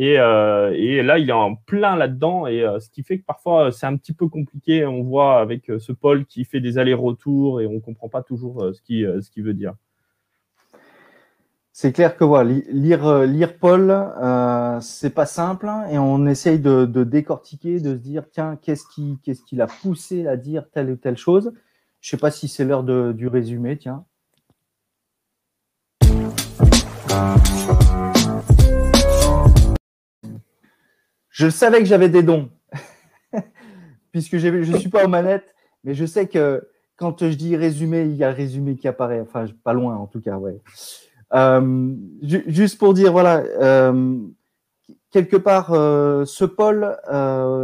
Euh, 0.00 0.70
et, 0.72 1.02
là, 1.02 1.18
il 1.18 1.28
est 1.28 1.32
en 1.32 1.54
plein 1.54 1.96
là-dedans, 1.96 2.46
et 2.46 2.62
euh, 2.62 2.80
ce 2.80 2.90
qui 2.90 3.02
fait 3.02 3.18
que 3.18 3.24
parfois 3.24 3.70
c'est 3.70 3.86
un 3.86 3.96
petit 3.96 4.12
peu 4.12 4.28
compliqué. 4.28 4.84
On 4.86 5.02
voit 5.02 5.40
avec 5.40 5.70
euh, 5.70 5.78
ce 5.78 5.92
Paul 5.92 6.26
qui 6.26 6.44
fait 6.44 6.60
des 6.60 6.78
allers-retours 6.78 7.60
et 7.60 7.66
on 7.66 7.80
comprend 7.80 8.08
pas 8.08 8.22
toujours 8.22 8.72
ce 8.74 8.82
qu'il 8.82 9.20
ce 9.22 9.40
veut 9.40 9.54
dire. 9.54 9.74
C'est 11.76 11.90
clair 11.92 12.16
que 12.16 12.22
voilà, 12.22 12.48
lire, 12.68 13.24
lire 13.24 13.58
Paul, 13.58 13.90
euh, 13.90 14.80
c'est 14.80 15.10
pas 15.10 15.26
simple, 15.26 15.66
hein, 15.66 15.88
et 15.90 15.98
on 15.98 16.24
essaye 16.24 16.60
de, 16.60 16.84
décortiquer, 17.02 17.80
de 17.80 17.96
se 17.96 18.00
dire 18.00 18.30
tiens, 18.30 18.56
qu'est-ce 18.62 18.84
qui, 18.86 19.18
qui 19.20 19.56
l'a 19.56 19.66
poussé 19.66 20.28
à 20.28 20.36
dire 20.36 20.70
telle 20.70 20.88
ou 20.88 20.94
telle 20.94 21.16
chose. 21.16 21.52
Je 22.00 22.10
sais 22.10 22.16
pas 22.16 22.30
si 22.30 22.46
c'est 22.46 22.64
l'heure 22.64 22.84
du 22.84 23.26
résumé, 23.26 23.76
tiens. 23.76 24.04
Je 31.28 31.50
savais 31.50 31.80
que 31.80 31.86
j'avais 31.86 32.08
des 32.08 32.22
dons, 32.22 32.50
puisque 34.12 34.36
je 34.38 34.46
ne 34.46 34.78
suis 34.78 34.90
pas 34.90 35.04
aux 35.04 35.08
manettes, 35.08 35.56
mais 35.82 35.94
je 35.94 36.06
sais 36.06 36.28
que 36.28 36.68
quand 36.94 37.28
je 37.28 37.34
dis 37.34 37.56
résumé, 37.56 38.02
il 38.04 38.14
y 38.14 38.22
a 38.22 38.30
résumé 38.30 38.76
qui 38.76 38.86
apparaît, 38.86 39.20
enfin 39.20 39.46
pas 39.64 39.72
loin 39.72 39.96
en 39.96 40.06
tout 40.06 40.20
cas, 40.20 40.36
ouais. 40.36 40.62
Euh, 41.34 41.94
juste 42.12 42.78
pour 42.78 42.94
dire, 42.94 43.10
voilà, 43.10 43.38
euh, 43.60 44.18
quelque 45.10 45.36
part, 45.36 45.72
euh, 45.72 46.24
ce 46.24 46.44
Paul, 46.44 46.96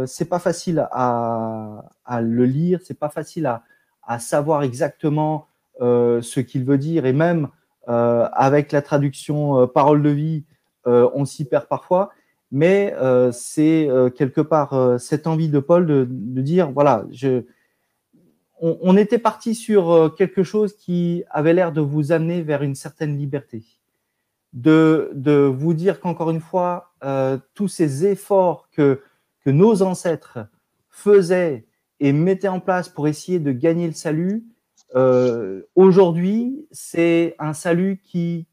c'est 0.07 0.29
pas 0.29 0.39
facile 0.39 0.87
à, 0.91 1.83
le 2.21 2.45
lire, 2.45 2.79
c'est 2.83 2.99
pas 2.99 3.09
facile 3.09 3.45
à, 3.45 4.19
savoir 4.19 4.63
exactement 4.63 5.47
ce 5.79 6.39
qu'il 6.39 6.65
veut 6.65 6.77
dire, 6.77 7.05
et 7.05 7.13
même 7.13 7.47
avec 7.87 8.71
la 8.71 8.81
traduction 8.81 9.67
parole 9.67 10.03
de 10.03 10.09
vie, 10.09 10.43
on 10.85 11.25
s'y 11.25 11.45
perd 11.45 11.67
parfois, 11.67 12.11
mais 12.51 12.93
c'est 13.31 13.87
quelque 14.17 14.41
part 14.41 14.99
cette 14.99 15.27
envie 15.27 15.49
de 15.49 15.59
Paul 15.59 15.85
de, 15.85 16.05
dire, 16.41 16.71
voilà, 16.71 17.05
je, 17.11 17.43
on, 18.61 18.95
était 18.95 19.17
parti 19.17 19.55
sur 19.55 20.13
quelque 20.17 20.43
chose 20.43 20.75
qui 20.77 21.23
avait 21.29 21.53
l'air 21.53 21.71
de 21.71 21.81
vous 21.81 22.11
amener 22.11 22.43
vers 22.43 22.61
une 22.61 22.75
certaine 22.75 23.17
liberté, 23.17 23.63
de, 24.53 25.11
de 25.13 25.33
vous 25.33 25.73
dire 25.73 25.99
qu'encore 25.99 26.29
une 26.29 26.39
fois, 26.41 26.93
tous 27.55 27.67
ces 27.67 28.05
efforts 28.05 28.69
que, 28.71 29.01
que 29.43 29.49
nos 29.49 29.81
ancêtres 29.81 30.39
faisaient 30.89 31.65
et 31.99 32.13
mettaient 32.13 32.47
en 32.47 32.59
place 32.59 32.87
pour 32.87 33.07
essayer 33.07 33.39
de 33.39 33.51
gagner 33.51 33.87
le 33.87 33.93
salut, 33.93 34.43
euh, 34.95 35.61
aujourd'hui, 35.75 36.67
c'est 36.71 37.35
un 37.39 37.53
salut 37.53 38.01
qui 38.03 38.47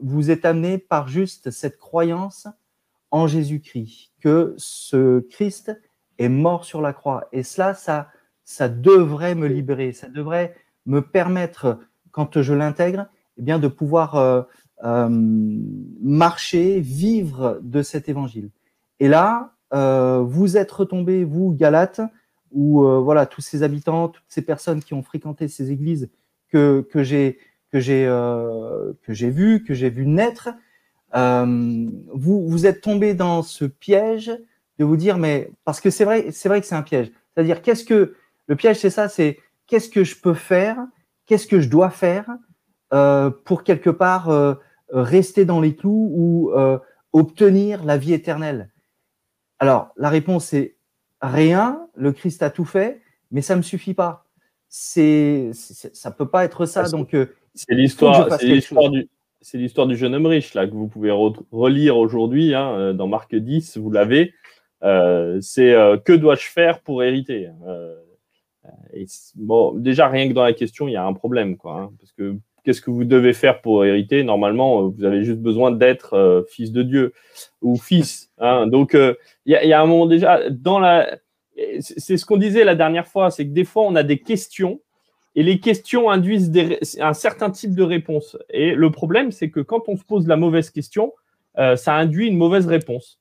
vous 0.00 0.30
est 0.30 0.44
amené 0.44 0.78
par 0.78 1.08
juste 1.08 1.50
cette 1.50 1.78
croyance 1.78 2.46
en 3.10 3.26
Jésus-Christ, 3.26 4.12
que 4.20 4.54
ce 4.58 5.20
Christ 5.20 5.72
est 6.18 6.28
mort 6.28 6.64
sur 6.64 6.80
la 6.80 6.92
croix. 6.92 7.26
Et 7.32 7.42
cela, 7.42 7.74
ça, 7.74 8.08
ça 8.48 8.68
devrait 8.68 9.34
me 9.34 9.46
libérer, 9.46 9.92
ça 9.92 10.08
devrait 10.08 10.54
me 10.86 11.02
permettre, 11.02 11.78
quand 12.12 12.40
je 12.40 12.54
l'intègre, 12.54 13.06
eh 13.36 13.42
bien, 13.42 13.58
de 13.58 13.68
pouvoir 13.68 14.14
euh, 14.16 14.42
euh, 14.84 15.08
marcher, 15.10 16.80
vivre 16.80 17.60
de 17.62 17.82
cet 17.82 18.08
évangile. 18.08 18.50
Et 19.00 19.08
là, 19.08 19.52
vous 19.70 20.56
êtes 20.56 20.72
retombés, 20.72 21.24
vous, 21.24 21.52
Galates, 21.52 22.00
euh, 22.56 23.00
voilà 23.00 23.26
tous 23.26 23.42
ces 23.42 23.62
habitants, 23.62 24.08
toutes 24.08 24.24
ces 24.28 24.42
personnes 24.42 24.82
qui 24.82 24.94
ont 24.94 25.02
fréquenté 25.02 25.48
ces 25.48 25.70
églises 25.70 26.08
que, 26.48 26.86
que 26.90 27.02
j'ai 27.02 27.38
que 27.70 27.80
j'ai 27.80 28.06
euh, 28.06 28.94
que 29.02 29.12
j'ai 29.12 29.28
vu, 29.28 29.62
que 29.62 29.74
j'ai 29.74 29.90
vu 29.90 30.06
naître, 30.06 30.48
euh, 31.14 31.86
vous 32.14 32.48
vous 32.48 32.66
êtes 32.66 32.80
tombé 32.80 33.12
dans 33.12 33.42
ce 33.42 33.66
piège 33.66 34.32
de 34.78 34.84
vous 34.84 34.96
dire 34.96 35.18
mais 35.18 35.50
parce 35.64 35.82
que 35.82 35.90
c'est 35.90 36.06
vrai 36.06 36.30
c'est 36.30 36.48
vrai 36.48 36.62
que 36.62 36.66
c'est 36.66 36.74
un 36.74 36.82
piège. 36.82 37.10
C'est-à-dire 37.34 37.60
qu'est-ce 37.60 37.84
que 37.84 38.14
le 38.48 38.56
piège 38.56 38.78
c'est 38.78 38.90
ça, 38.90 39.08
c'est 39.08 39.38
qu'est-ce 39.66 39.88
que 39.88 40.02
je 40.02 40.16
peux 40.16 40.34
faire, 40.34 40.78
qu'est-ce 41.26 41.46
que 41.46 41.60
je 41.60 41.68
dois 41.68 41.90
faire 41.90 42.26
euh, 42.92 43.30
pour 43.30 43.62
quelque 43.62 43.90
part 43.90 44.30
euh, 44.30 44.54
rester 44.90 45.44
dans 45.44 45.60
les 45.60 45.76
clous 45.76 46.10
ou 46.12 46.50
euh, 46.52 46.78
obtenir 47.12 47.84
la 47.84 47.98
vie 47.98 48.14
éternelle. 48.14 48.70
Alors 49.58 49.90
la 49.96 50.08
réponse 50.08 50.54
est 50.54 50.76
rien, 51.20 51.86
le 51.94 52.12
Christ 52.12 52.42
a 52.42 52.50
tout 52.50 52.64
fait, 52.64 53.02
mais 53.30 53.42
ça 53.42 53.54
ne 53.54 53.58
me 53.58 53.62
suffit 53.62 53.94
pas. 53.94 54.24
C'est, 54.70 55.50
ça 55.52 56.10
peut 56.10 56.28
pas 56.28 56.44
être 56.44 56.66
ça. 56.66 56.88
donc, 56.88 57.16
c'est 57.54 57.74
l'histoire, 57.74 58.38
c'est 58.38 58.46
l'histoire 58.46 58.90
du, 58.90 59.08
c'est 59.40 59.58
l'histoire 59.58 59.86
du 59.86 59.96
jeune 59.96 60.14
homme 60.14 60.26
riche 60.26 60.54
là 60.54 60.66
que 60.66 60.72
vous 60.72 60.88
pouvez 60.88 61.10
relire 61.10 61.96
aujourd'hui 61.96 62.54
hein, 62.54 62.92
dans 62.94 63.06
Marc 63.06 63.34
10. 63.34 63.78
Vous 63.78 63.90
l'avez. 63.90 64.34
Euh, 64.82 65.38
c'est 65.40 65.74
que 66.04 66.12
dois-je 66.12 66.46
faire 66.46 66.80
pour 66.80 67.02
hériter? 67.02 67.48
Bon, 69.36 69.72
déjà 69.72 70.08
rien 70.08 70.28
que 70.28 70.34
dans 70.34 70.44
la 70.44 70.52
question, 70.52 70.88
il 70.88 70.92
y 70.92 70.96
a 70.96 71.04
un 71.04 71.12
problème 71.12 71.56
quoi, 71.56 71.80
hein, 71.80 71.90
parce 71.98 72.12
que 72.12 72.36
qu'est-ce 72.64 72.80
que 72.80 72.90
vous 72.90 73.04
devez 73.04 73.32
faire 73.32 73.60
pour 73.60 73.84
hériter? 73.84 74.22
Normalement, 74.24 74.88
vous 74.88 75.04
avez 75.04 75.24
juste 75.24 75.40
besoin 75.40 75.70
d'être 75.70 76.44
fils 76.50 76.72
de 76.72 76.82
Dieu 76.82 77.12
ou 77.62 77.76
fils. 77.76 78.30
Hein. 78.38 78.66
Donc, 78.66 78.94
il 78.94 79.16
y, 79.46 79.72
a 79.72 79.80
un 79.80 79.86
moment 79.86 80.06
déjà 80.06 80.50
dans 80.50 80.78
la. 80.78 81.18
C'est 81.80 82.16
ce 82.16 82.26
qu'on 82.26 82.36
disait 82.36 82.64
la 82.64 82.74
dernière 82.74 83.08
fois, 83.08 83.30
c'est 83.30 83.46
que 83.46 83.52
des 83.52 83.64
fois 83.64 83.84
on 83.84 83.96
a 83.96 84.02
des 84.02 84.18
questions 84.18 84.80
et 85.38 85.44
les 85.44 85.60
questions 85.60 86.10
induisent 86.10 86.52
un 86.98 87.12
certain 87.12 87.50
type 87.50 87.76
de 87.76 87.84
réponse. 87.84 88.36
Et 88.50 88.74
le 88.74 88.90
problème, 88.90 89.30
c'est 89.30 89.50
que 89.50 89.60
quand 89.60 89.88
on 89.88 89.96
se 89.96 90.02
pose 90.02 90.26
la 90.26 90.36
mauvaise 90.36 90.70
question, 90.70 91.12
euh, 91.58 91.76
ça 91.76 91.94
induit 91.94 92.26
une 92.26 92.36
mauvaise 92.36 92.66
réponse. 92.66 93.17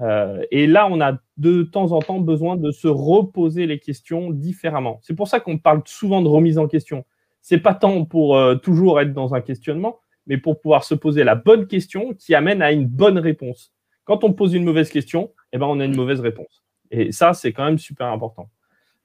Euh, 0.00 0.42
et 0.50 0.66
là, 0.66 0.88
on 0.90 1.00
a 1.00 1.18
de 1.36 1.62
temps 1.62 1.92
en 1.92 2.00
temps 2.00 2.20
besoin 2.20 2.56
de 2.56 2.70
se 2.70 2.88
reposer 2.88 3.66
les 3.66 3.78
questions 3.78 4.30
différemment. 4.30 4.98
C'est 5.02 5.14
pour 5.14 5.28
ça 5.28 5.40
qu'on 5.40 5.58
parle 5.58 5.82
souvent 5.86 6.22
de 6.22 6.28
remise 6.28 6.58
en 6.58 6.66
question. 6.66 7.04
C'est 7.42 7.58
pas 7.58 7.74
tant 7.74 8.04
pour 8.04 8.36
euh, 8.36 8.54
toujours 8.56 9.00
être 9.00 9.12
dans 9.12 9.34
un 9.34 9.40
questionnement, 9.40 9.98
mais 10.26 10.38
pour 10.38 10.60
pouvoir 10.60 10.84
se 10.84 10.94
poser 10.94 11.24
la 11.24 11.34
bonne 11.34 11.66
question 11.66 12.14
qui 12.14 12.34
amène 12.34 12.62
à 12.62 12.72
une 12.72 12.86
bonne 12.86 13.18
réponse. 13.18 13.72
Quand 14.04 14.24
on 14.24 14.32
pose 14.32 14.54
une 14.54 14.64
mauvaise 14.64 14.90
question, 14.90 15.32
eh 15.52 15.58
ben, 15.58 15.66
on 15.66 15.80
a 15.80 15.84
une 15.84 15.96
mauvaise 15.96 16.20
réponse. 16.20 16.64
Et 16.90 17.12
ça, 17.12 17.34
c'est 17.34 17.52
quand 17.52 17.64
même 17.64 17.78
super 17.78 18.06
important. 18.06 18.50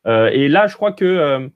Euh, 0.08 0.30
et 0.32 0.48
là, 0.48 0.68
je 0.68 0.76
crois 0.76 0.92
que 0.92 1.50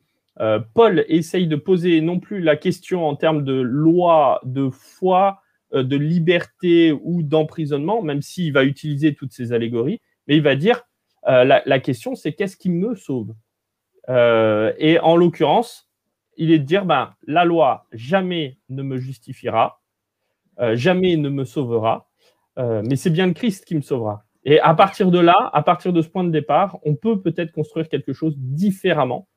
Paul 0.73 1.03
essaye 1.09 1.47
de 1.47 1.57
poser 1.57 1.99
non 1.99 2.19
plus 2.19 2.39
la 2.39 2.55
question 2.55 3.05
en 3.05 3.17
termes 3.17 3.43
de 3.43 3.59
loi, 3.59 4.39
de 4.45 4.69
foi, 4.69 5.41
de 5.71 5.95
liberté 5.95 6.91
ou 6.91 7.23
d'emprisonnement, 7.23 8.01
même 8.01 8.21
s'il 8.21 8.53
va 8.53 8.63
utiliser 8.63 9.13
toutes 9.13 9.33
ces 9.33 9.53
allégories, 9.53 10.01
mais 10.27 10.35
il 10.35 10.41
va 10.41 10.55
dire 10.55 10.81
la, 11.25 11.79
question, 11.79 12.15
c'est 12.15 12.33
qu'est-ce 12.33 12.57
qui 12.57 12.69
me 12.69 12.95
sauve? 12.95 13.35
Et 14.07 14.99
en 14.99 15.15
l'occurrence, 15.15 15.89
il 16.37 16.51
est 16.51 16.59
de 16.59 16.63
dire 16.63 16.85
ben, 16.85 17.13
la 17.27 17.45
loi 17.45 17.85
jamais 17.91 18.57
ne 18.69 18.81
me 18.81 18.97
justifiera, 18.97 19.81
jamais 20.73 21.17
ne 21.17 21.29
me 21.29 21.45
sauvera, 21.45 22.09
mais 22.57 22.95
c'est 22.95 23.11
bien 23.11 23.27
le 23.27 23.33
Christ 23.33 23.65
qui 23.65 23.75
me 23.75 23.81
sauvera. 23.81 24.25
Et 24.45 24.59
à 24.59 24.73
partir 24.73 25.11
de 25.11 25.19
là, 25.19 25.49
à 25.53 25.61
partir 25.61 25.93
de 25.93 26.01
ce 26.01 26.09
point 26.09 26.23
de 26.23 26.31
départ, 26.31 26.79
on 26.83 26.95
peut 26.95 27.21
peut-être 27.21 27.51
construire 27.51 27.89
quelque 27.89 28.13
chose 28.13 28.35
différemment. 28.37 29.27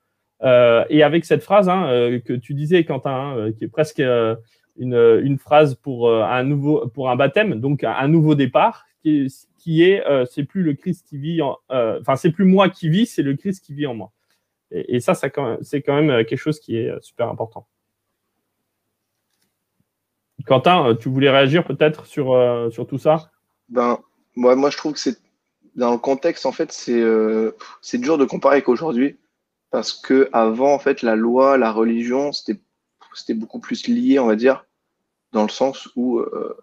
Euh, 0.42 0.84
et 0.90 1.02
avec 1.02 1.24
cette 1.24 1.42
phrase 1.42 1.68
hein, 1.68 1.86
euh, 1.88 2.20
que 2.20 2.32
tu 2.32 2.54
disais, 2.54 2.84
Quentin, 2.84 3.10
hein, 3.10 3.36
euh, 3.36 3.52
qui 3.52 3.64
est 3.64 3.68
presque 3.68 4.02
une, 4.76 5.20
une, 5.22 5.38
phrase 5.38 5.74
pour 5.74 6.12
un 6.12 6.42
nouveau, 6.44 6.88
pour 6.88 7.10
un 7.10 7.16
baptême, 7.16 7.60
donc 7.60 7.84
un 7.84 8.08
nouveau 8.08 8.34
départ, 8.34 8.86
qui 9.02 9.26
est, 9.26 9.48
qui 9.58 9.82
est 9.82 10.02
c'est 10.26 10.44
plus 10.44 10.62
le 10.62 10.74
Christ 10.74 11.06
qui 11.06 11.18
vit, 11.18 11.40
enfin 11.42 12.16
c'est 12.16 12.30
plus 12.30 12.44
moi 12.44 12.68
qui 12.68 12.88
vis, 12.88 13.06
c'est 13.06 13.22
le 13.22 13.34
Christ 13.34 13.64
qui 13.64 13.74
vit 13.74 13.86
en 13.86 13.94
moi. 13.94 14.12
Et, 14.70 15.00
ça, 15.00 15.14
c'est 15.14 15.30
quand 15.30 16.02
même 16.02 16.24
quelque 16.24 16.38
chose 16.38 16.58
qui 16.58 16.76
est 16.76 16.90
super 17.02 17.28
important. 17.28 17.66
Quentin, 20.46 20.96
tu 20.98 21.10
voulais 21.10 21.30
réagir 21.30 21.64
peut-être 21.64 22.06
sur, 22.06 22.34
sur 22.72 22.86
tout 22.86 22.98
ça? 22.98 23.30
Ben, 23.68 23.98
moi, 24.34 24.56
moi, 24.56 24.70
je 24.70 24.76
trouve 24.78 24.94
que 24.94 24.98
c'est 24.98 25.18
dans 25.74 25.92
le 25.92 25.98
contexte, 25.98 26.46
en 26.46 26.52
fait, 26.52 26.72
c'est 26.72 27.00
euh, 27.00 27.52
dur 27.94 28.18
de 28.18 28.24
comparer 28.24 28.56
avec 28.56 28.68
aujourd'hui 28.68 29.18
parce 29.70 29.92
que 29.92 30.28
avant, 30.32 30.74
en 30.74 30.78
fait, 30.78 31.02
la 31.02 31.16
loi, 31.16 31.56
la 31.56 31.72
religion, 31.72 32.32
c'était 32.32 32.60
c'était 33.14 33.34
beaucoup 33.34 33.60
plus 33.60 33.88
lié, 33.88 34.18
on 34.18 34.26
va 34.26 34.36
dire, 34.36 34.66
dans 35.32 35.42
le 35.42 35.48
sens 35.48 35.88
où 35.96 36.18
euh, 36.18 36.56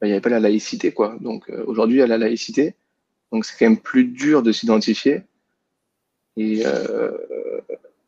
bah, 0.00 0.06
il 0.06 0.08
n'y 0.08 0.12
avait 0.12 0.20
pas 0.20 0.30
la 0.30 0.40
laïcité, 0.40 0.92
quoi. 0.92 1.16
Donc 1.20 1.48
euh, 1.50 1.64
aujourd'hui, 1.66 1.96
il 1.96 2.00
y 2.00 2.02
a 2.02 2.06
la 2.06 2.18
laïcité, 2.18 2.74
donc 3.32 3.44
c'est 3.44 3.56
quand 3.58 3.68
même 3.68 3.78
plus 3.78 4.04
dur 4.04 4.42
de 4.42 4.52
s'identifier. 4.52 5.22
Et 6.36 6.62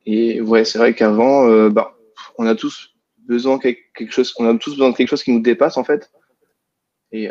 et 0.06 0.40
ouais, 0.40 0.64
c'est 0.64 0.78
vrai 0.78 0.94
qu'avant, 0.94 1.68
bah, 1.70 1.96
on 2.38 2.46
a 2.46 2.54
tous 2.54 2.94
besoin 3.18 3.56
de 3.56 3.62
quelque 3.62 4.10
chose, 4.10 4.34
on 4.38 4.46
a 4.46 4.56
tous 4.56 4.72
besoin 4.72 4.90
de 4.90 4.96
quelque 4.96 5.08
chose 5.08 5.22
qui 5.22 5.32
nous 5.32 5.40
dépasse 5.40 5.76
en 5.76 5.84
fait. 5.84 6.10
Et, 7.10 7.30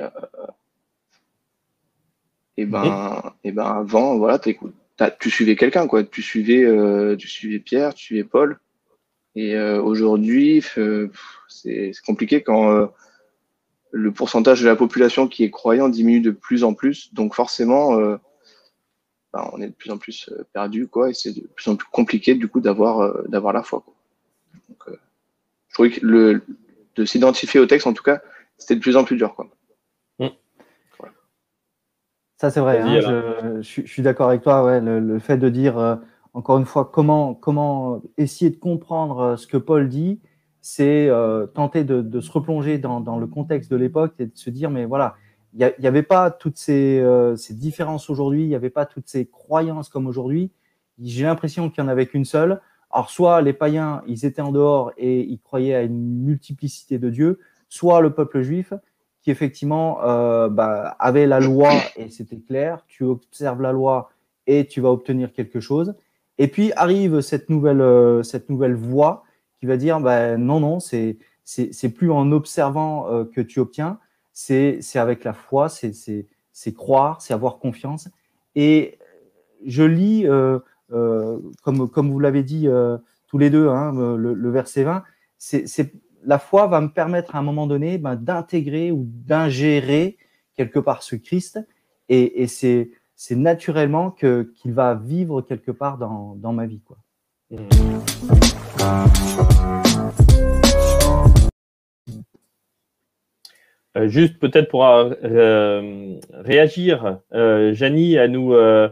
et 2.58 2.66
ben, 2.66 3.34
et 3.44 3.52
ben 3.52 3.66
avant, 3.66 4.18
voilà, 4.18 4.40
tu 4.40 5.30
suivais 5.30 5.56
quelqu'un 5.56 5.88
quoi. 5.88 6.04
Tu 6.04 6.24
suivais, 6.24 6.66
tu 7.18 7.28
suivais 7.28 7.60
Pierre, 7.60 7.94
tu 7.94 8.06
suivais 8.06 8.24
Paul. 8.24 8.60
Et 9.39 9.60
aujourd'hui, 9.60 10.63
c'est 11.47 11.91
compliqué 12.06 12.41
quand 12.41 12.89
le 13.91 14.12
pourcentage 14.12 14.62
de 14.62 14.67
la 14.67 14.76
population 14.76 15.28
qui 15.28 15.43
est 15.43 15.50
croyant 15.50 15.89
diminue 15.89 16.21
de 16.21 16.32
plus 16.32 16.63
en 16.63 16.73
plus. 16.73 17.13
Donc 17.13 17.34
forcément, 17.34 18.00
euh, 18.00 18.17
bah, 19.34 19.50
on 19.54 19.62
est 19.62 19.67
de 19.67 19.73
plus 19.73 19.91
en 19.91 19.97
plus 19.97 20.30
euh, 20.32 20.43
perdu, 20.54 20.88
quoi, 20.88 21.10
et 21.10 21.13
c'est 21.13 21.34
de 21.34 21.47
plus 21.47 21.69
en 21.69 21.76
plus 21.76 21.88
compliqué 21.91 22.36
du 22.36 22.47
coup 22.47 22.60
d'avoir 22.60 23.02
euh, 23.02 23.23
d'avoir 23.28 23.54
la 23.54 23.63
foi. 23.63 23.82
Quoi. 23.82 23.93
Donc, 24.69 24.97
je 25.67 25.73
trouvais 25.73 25.91
que 25.91 26.06
le, 26.06 26.43
de 26.95 27.06
s'identifier 27.06 27.60
au 27.60 27.65
texte, 27.65 27.88
en 27.88 27.93
tout 27.93 28.04
cas, 28.04 28.21
c'était 28.58 28.76
de 28.76 28.82
plus 28.82 28.97
en 28.97 29.04
plus 29.04 29.17
dur, 29.17 29.36
quoi. 29.36 29.47
Mmh. 30.19 30.28
Ça 32.38 32.52
c'est 32.52 32.60
vrai. 32.60 32.80
Hein, 32.80 33.62
je, 33.62 33.82
suis 33.82 34.02
d'accord 34.04 34.30
avec 34.30 34.43
toi. 34.43 34.63
Ouais, 34.63 34.80
le, 34.80 35.17
fait 35.17 35.38
de 35.38 35.50
dire 35.50 36.00
encore 36.38 36.58
une 36.60 36.65
fois 36.65 36.86
comment 36.86 38.02
essayer 38.17 38.52
de 38.52 38.58
comprendre 38.58 39.36
ce 39.38 39.47
que 39.47 39.58
Paul 39.58 39.89
dit 39.89 40.19
c'est 40.69 41.08
euh, 41.08 41.45
tenter 41.45 41.86
de, 41.86 42.19
se 42.19 42.30
replonger 42.30 42.78
dans, 42.78 43.17
le 43.17 43.26
contexte 43.26 43.71
de 43.71 43.78
l'époque 43.78 44.15
et 44.19 44.26
de 44.26 44.36
se 44.36 44.50
dire, 44.50 44.69
mais 44.69 44.84
voilà, 44.84 45.15
il 45.54 45.73
n'y 45.80 45.88
avait 45.88 46.04
pas 46.04 46.30
toutes 46.30 46.62
euh, 46.67 47.38
ces, 47.38 47.54
différences 47.54 48.10
aujourd'hui, 48.10 48.43
il 48.43 48.50
n'y 48.50 48.56
avait 48.56 48.69
pas 48.69 48.86
toutes 48.86 49.08
ces 49.08 49.28
croyances 49.28 49.88
comme 49.88 50.08
aujourd'hui. 50.08 50.52
J'ai 51.02 51.23
l'impression 51.23 51.69
qu'il 51.69 51.82
n'y 51.82 51.89
en 51.89 51.91
avait 51.91 52.06
qu'une 52.06 52.26
seule. 52.26 52.60
Alors, 52.91 53.10
soit 53.10 53.41
les 53.41 53.54
païens, 53.54 54.02
ils 54.08 54.26
étaient 54.26 54.41
en 54.41 54.52
dehors 54.52 54.91
et 54.97 55.21
ils 55.21 55.39
croyaient 55.39 55.76
à 55.76 55.84
une 55.84 56.23
multiplicité 56.26 57.00
de 57.00 57.10
dieux, 57.10 57.39
soit 57.69 58.02
le 58.02 58.13
peuple 58.13 58.41
juif, 58.41 58.73
qui 59.21 59.32
effectivement 59.32 60.04
euh, 60.04 60.50
bah, 60.50 60.97
avait 61.00 61.28
la 61.28 61.39
loi 61.39 61.71
et 61.95 62.10
c'était 62.10 62.39
clair, 62.39 62.84
tu 62.88 63.06
observes 63.06 63.62
la 63.62 63.71
loi 63.71 64.10
et 64.47 64.67
tu 64.67 64.82
vas 64.82 64.91
obtenir 64.91 65.32
quelque 65.32 65.62
chose. 65.62 65.95
Et 66.38 66.47
puis 66.47 66.71
arrive 66.76 67.21
cette 67.21 67.50
nouvelle, 67.50 68.23
cette 68.23 68.50
nouvelle 68.50 68.76
voie 68.76 69.23
qui 69.60 69.65
va 69.65 69.78
dire 69.78 70.00
bah, 70.00 70.38
non, 70.38 70.60
non, 70.60 70.80
c'est 70.80 71.17
c'est 71.47 71.89
plus 71.89 72.12
en 72.12 72.32
observant 72.34 73.10
euh, 73.10 73.23
que 73.23 73.39
tu 73.39 73.60
obtiens, 73.60 74.00
c'est 74.34 74.82
avec 74.95 75.23
la 75.23 75.34
foi, 75.34 75.69
c'est 75.69 76.73
croire, 76.76 77.21
c'est 77.21 77.34
avoir 77.34 77.58
confiance. 77.58 78.10
Et 78.56 79.00
je 79.65 79.84
lis, 79.84 80.28
euh, 80.28 80.60
euh, 80.91 81.39
comme, 81.63 81.89
comme 81.89 82.12
vous 82.12 82.19
l'avez 82.19 82.43
dit 82.43 82.67
tous 83.28 83.38
les 83.38 83.50
deux, 83.50 83.69
hein, 83.69 83.93
le, 84.17 84.52
verset 84.52 84.84
20, 84.84 85.04
c'est 85.38 85.93
la 86.23 86.38
foi 86.38 86.67
va 86.67 86.82
me 86.82 86.89
permettre 86.89 87.36
à 87.36 87.39
un 87.39 87.43
moment 87.43 87.65
donné 87.65 87.97
ben, 87.97 88.17
d'intégrer 88.17 88.91
ou 88.91 89.06
d'ingérer 89.08 90.17
quelque 90.56 90.80
part 90.80 91.02
ce 91.02 91.15
Christ. 91.15 91.60
Et, 92.10 92.43
et 92.43 92.47
c'est 92.47 92.91
naturellement 93.36 94.12
qu'il 94.12 94.74
va 94.74 94.94
vivre 94.94 95.42
quelque 95.42 95.72
part 95.72 95.98
dans, 95.98 96.36
dans 96.36 96.54
ma 96.54 96.66
vie. 96.68 96.82
Quoi. 96.82 96.98
Euh, 103.98 104.08
juste 104.08 104.38
peut-être 104.38 104.70
pour 104.70 104.86
euh, 104.86 105.14
euh, 105.24 106.20
réagir, 106.32 107.20
Janie, 107.32 108.18
à 108.18 108.28
nous, 108.28 108.54
à 108.54 108.92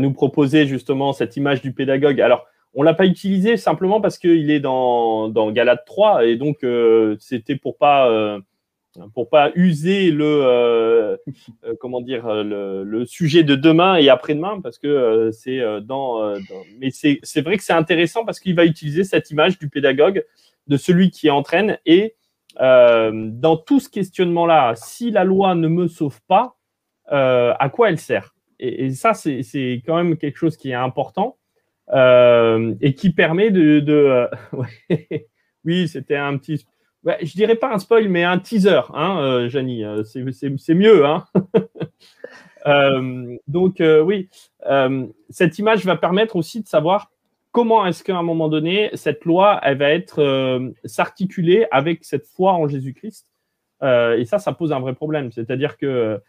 nous 0.00 0.12
proposer 0.12 0.66
justement 0.66 1.12
cette 1.12 1.36
image 1.36 1.62
du 1.62 1.72
pédagogue. 1.72 2.20
Alors, 2.20 2.46
on 2.74 2.82
l'a 2.82 2.94
pas 2.94 3.06
utilisé 3.06 3.56
simplement 3.56 4.00
parce 4.00 4.18
qu'il 4.18 4.50
est 4.50 4.60
dans, 4.60 5.28
dans 5.28 5.50
Galate 5.50 5.84
3 5.86 6.26
et 6.26 6.36
donc 6.36 6.58
c'était 7.18 7.56
pour 7.56 7.78
pas 7.78 8.38
pour 9.14 9.28
pas 9.28 9.50
user 9.54 10.10
le 10.10 10.24
euh, 10.24 11.16
euh, 11.64 11.74
comment 11.80 12.00
dire 12.00 12.26
le, 12.44 12.84
le, 12.84 13.06
sujet 13.06 13.42
de 13.42 13.54
demain 13.54 13.96
et 13.96 14.08
après-demain 14.08 14.60
parce 14.60 14.78
que 14.78 14.86
euh, 14.86 15.32
c'est 15.32 15.60
dans, 15.82 16.34
mais 16.78 16.90
c'est 16.90 17.20
c'est 17.22 17.42
vrai 17.42 17.56
que 17.56 17.62
c'est 17.62 17.72
intéressant 17.72 18.24
parce 18.24 18.40
qu'il 18.40 18.54
va 18.54 18.64
utiliser 18.64 19.04
cette 19.04 19.30
image 19.30 19.58
du 19.58 19.68
pédagogue 19.68 20.24
de 20.66 20.76
celui 20.76 21.10
qui 21.10 21.30
entraîne 21.30 21.78
et 21.86 22.16
dans 22.58 23.56
tout 23.56 23.80
ce 23.80 23.88
questionnement 23.88 24.46
là 24.46 24.74
si 24.76 25.10
la 25.10 25.24
loi 25.24 25.54
ne 25.54 25.68
me 25.68 25.88
sauve 25.88 26.20
pas 26.26 26.56
à 27.08 27.70
quoi 27.72 27.90
elle 27.90 27.98
sert? 27.98 28.34
Et, 28.58 28.90
ça 28.90 29.14
c'est 29.14 29.42
c'est 29.42 29.82
quand 29.86 29.96
même 29.96 30.16
quelque 30.16 30.38
chose 30.38 30.56
qui 30.56 30.70
est 30.70 30.74
important 30.74 31.36
et 31.90 32.94
qui 32.96 33.10
permet 33.10 33.50
de 33.50 34.28
oui 35.64 35.88
c'était 35.88 36.16
un 36.16 36.36
petit 36.38 36.64
je 37.06 37.26
je 37.26 37.32
dirais 37.34 37.54
pas 37.54 37.72
un 37.72 37.78
spoil, 37.78 38.08
mais 38.08 38.24
un 38.24 38.38
teaser, 38.38 38.80
hein, 38.94 39.18
euh, 39.20 39.48
Janie. 39.48 39.84
Euh, 39.84 40.02
c'est 40.04 40.74
mieux. 40.74 41.06
Hein 41.06 41.24
euh, 42.66 43.36
donc, 43.46 43.82
oui, 44.04 44.28
cette 45.30 45.58
image 45.58 45.84
va 45.84 45.96
permettre 45.96 46.36
aussi 46.36 46.62
de 46.62 46.68
savoir 46.68 47.10
comment 47.52 47.86
est-ce 47.86 48.04
qu'à 48.04 48.16
un 48.16 48.22
moment 48.22 48.48
donné, 48.48 48.90
cette 48.94 49.24
loi, 49.24 49.60
elle 49.62 49.78
va 49.78 49.90
être 49.90 50.72
s'articuler 50.84 51.66
avec 51.70 52.04
cette 52.04 52.26
foi 52.26 52.52
en 52.52 52.68
Jésus-Christ. 52.68 53.26
et 53.82 54.24
ça, 54.26 54.38
ça 54.38 54.52
pose 54.52 54.72
un 54.72 54.80
vrai 54.80 54.94
problème. 54.94 55.32
C'est-à-dire 55.32 55.78
que 55.78 56.20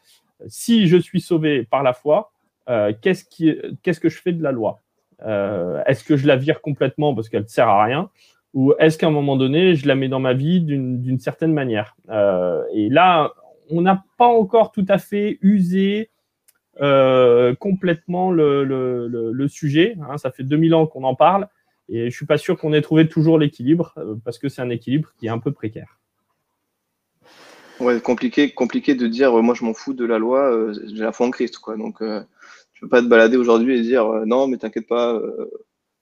si 0.48 0.88
je 0.88 0.98
suis 0.98 1.20
sauvé 1.20 1.64
par 1.64 1.84
la 1.84 1.94
foi, 1.94 2.32
qu'est-ce 3.02 4.00
que 4.00 4.10
je 4.10 4.22
fais 4.22 4.32
de 4.32 4.44
la 4.44 4.52
loi? 4.52 4.80
Est-ce 5.20 6.04
que 6.06 6.16
je 6.16 6.28
la 6.28 6.38
vire 6.38 6.62
complètement 6.62 7.14
parce 7.14 7.28
qu'elle 7.28 7.44
ne 7.44 7.48
sert 7.48 7.68
à 7.68 7.84
rien? 7.84 8.10
Ou 8.54 8.74
est-ce 8.80 8.98
qu'à 8.98 9.08
un 9.08 9.12
moment 9.12 9.36
donné, 9.36 9.76
je 9.76 9.88
la 9.88 9.96
mets 9.96 10.08
dans 10.08 10.20
ma 10.20 10.34
vie 10.34 10.62
d'une 10.62 11.20
certaine 11.20 11.54
manière? 11.54 11.96
Euh, 12.10 12.64
Et 12.74 12.90
là, 12.90 13.34
on 13.70 13.82
n'a 13.82 14.04
pas 14.18 14.28
encore 14.28 14.72
tout 14.72 14.86
à 14.88 14.98
fait 14.98 15.38
usé 15.42 16.10
euh, 16.82 17.54
complètement 17.56 18.32
le, 18.32 19.48
sujet. 19.48 19.96
Hein, 20.10 20.18
ça 20.18 20.32
fait 20.32 20.44
2000 20.44 20.74
ans 20.76 20.88
qu'on 20.88 21.04
en 21.04 21.16
parle 21.16 21.48
et 21.90 22.10
je 22.10 22.16
suis 22.16 22.26
pas 22.26 22.38
sûr 22.38 22.58
qu'on 22.58 22.74
ait 22.74 22.82
trouvé 22.82 23.08
toujours 23.08 23.38
l'équilibre 23.38 23.94
euh, 23.98 24.16
parce 24.24 24.38
que 24.40 24.50
c'est 24.50 24.62
un 24.62 24.70
équilibre 24.70 25.10
qui 25.18 25.28
est 25.28 25.30
un 25.30 25.40
peu 25.40 25.52
précaire. 25.52 26.00
Ouais, 27.80 28.02
compliqué, 28.02 28.52
compliqué 28.52 28.96
de 28.96 29.08
dire 29.08 29.32
moi 29.44 29.54
je 29.54 29.64
m'en 29.64 29.74
fous 29.74 29.94
de 29.94 30.04
la 30.04 30.18
loi, 30.18 30.72
j'ai 30.74 31.04
la 31.04 31.12
foi 31.12 31.28
en 31.28 31.32
Christ 31.32 31.60
quoi. 31.60 31.78
Donc 31.78 31.98
je 32.02 32.82
peux 32.82 32.90
pas 32.90 33.04
te 33.04 33.08
balader 33.08 33.38
aujourd'hui 33.38 33.78
et 33.78 33.82
dire 33.84 34.08
non 34.26 34.48
mais 34.48 34.58
t'inquiète 34.58 34.88
pas, 34.88 35.22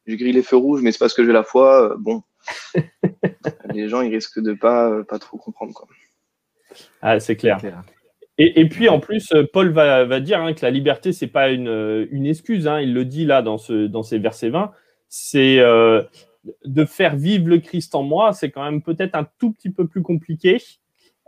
j'ai 0.07 0.15
grillé 0.15 0.31
les 0.31 0.41
feux 0.41 0.55
rouges 0.55 0.81
mais 0.81 0.93
c'est 0.93 0.99
parce 0.99 1.13
que 1.13 1.25
j'ai 1.25 1.33
la 1.33 1.43
foi. 1.43 1.97
bon, 1.99 2.23
les 3.73 3.89
gens, 3.89 4.01
ils 4.01 4.13
risquent 4.13 4.41
de 4.41 4.53
pas, 4.53 4.89
euh, 4.89 5.03
pas 5.03 5.19
trop 5.19 5.37
comprendre. 5.37 5.73
Quoi. 5.73 5.87
Ah, 7.01 7.19
c'est 7.19 7.35
clair. 7.35 7.59
Et, 8.37 8.59
et, 8.59 8.67
puis 8.67 8.89
en 8.89 8.99
plus, 8.99 9.31
euh, 9.33 9.45
Paul 9.51 9.71
va, 9.71 10.05
va 10.05 10.19
dire 10.19 10.41
hein, 10.41 10.53
que 10.53 10.65
la 10.65 10.71
liberté, 10.71 11.13
c'est 11.13 11.27
pas 11.27 11.49
une, 11.49 11.67
euh, 11.67 12.07
une 12.11 12.25
excuse. 12.25 12.67
Hein, 12.67 12.81
il 12.81 12.93
le 12.93 13.05
dit 13.05 13.25
là 13.25 13.41
dans, 13.41 13.57
ce, 13.57 13.87
dans 13.87 14.03
ces 14.03 14.19
versets 14.19 14.49
20. 14.49 14.71
C'est 15.07 15.59
de 16.65 16.85
faire 16.85 17.15
vivre 17.15 17.47
le 17.47 17.59
Christ 17.59 17.95
en 17.95 18.03
moi. 18.03 18.33
C'est 18.33 18.51
quand 18.51 18.63
même 18.63 18.81
peut-être 18.81 19.15
un 19.15 19.27
tout 19.39 19.53
petit 19.53 19.69
peu 19.69 19.87
plus 19.87 20.01
compliqué. 20.01 20.57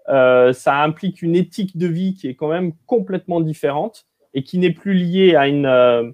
ça 0.07 0.83
implique 0.83 1.21
une 1.21 1.35
éthique 1.35 1.77
de 1.77 1.87
vie 1.87 2.13
qui 2.13 2.27
est 2.27 2.35
quand 2.35 2.49
même 2.49 2.73
complètement 2.85 3.39
différente 3.39 4.05
et 4.33 4.43
qui 4.43 4.57
n'est 4.57 4.73
plus 4.73 4.93
liée 4.93 5.35
à 5.35 5.47
une, 5.47 6.13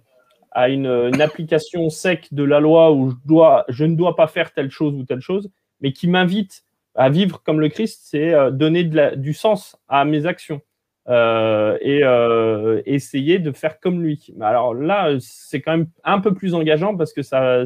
à 0.54 0.70
une, 0.70 0.88
application 1.22 1.90
sec 1.90 2.28
de 2.32 2.44
la 2.44 2.60
loi 2.60 2.92
où 2.92 3.10
je, 3.10 3.16
dois, 3.26 3.66
je 3.70 3.86
ne 3.86 3.96
dois 3.96 4.16
pas 4.16 4.28
faire 4.28 4.54
telle 4.54 4.70
chose 4.70 4.94
ou 4.94 5.04
telle 5.04 5.22
chose, 5.22 5.50
mais 5.82 5.92
qui 5.92 6.08
m'invite 6.08 6.64
à 6.96 7.10
vivre 7.10 7.42
comme 7.44 7.60
le 7.60 7.70
Christ, 7.70 8.02
c'est 8.06 8.34
euh, 8.34 8.52
donner 8.52 8.84
du 8.84 9.34
sens 9.34 9.78
à 9.88 10.06
mes 10.06 10.26
actions 10.26 10.62
euh, 11.10 11.78
et 11.82 12.04
euh, 12.04 12.82
essayer 12.86 13.40
de 13.40 13.52
faire 13.52 13.80
comme 13.80 14.02
lui. 14.02 14.34
Alors 14.42 14.74
là, 14.74 15.18
c'est 15.20 15.62
quand 15.62 15.72
même 15.72 15.88
un 16.04 16.20
peu 16.20 16.34
plus 16.34 16.54
engageant 16.54 16.96
parce 16.96 17.14
que 17.14 17.24
ça, 17.24 17.66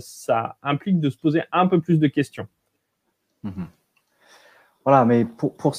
implique 0.64 1.00
de 1.00 1.10
se 1.10 1.18
poser 1.18 1.44
un 1.52 1.68
peu 1.68 1.82
plus 1.82 2.00
de 2.00 2.08
questions. 2.08 2.48
Mhm. 3.44 3.68
Voilà, 4.86 5.04
mais 5.04 5.26
pour, 5.26 5.54
pour, 5.58 5.76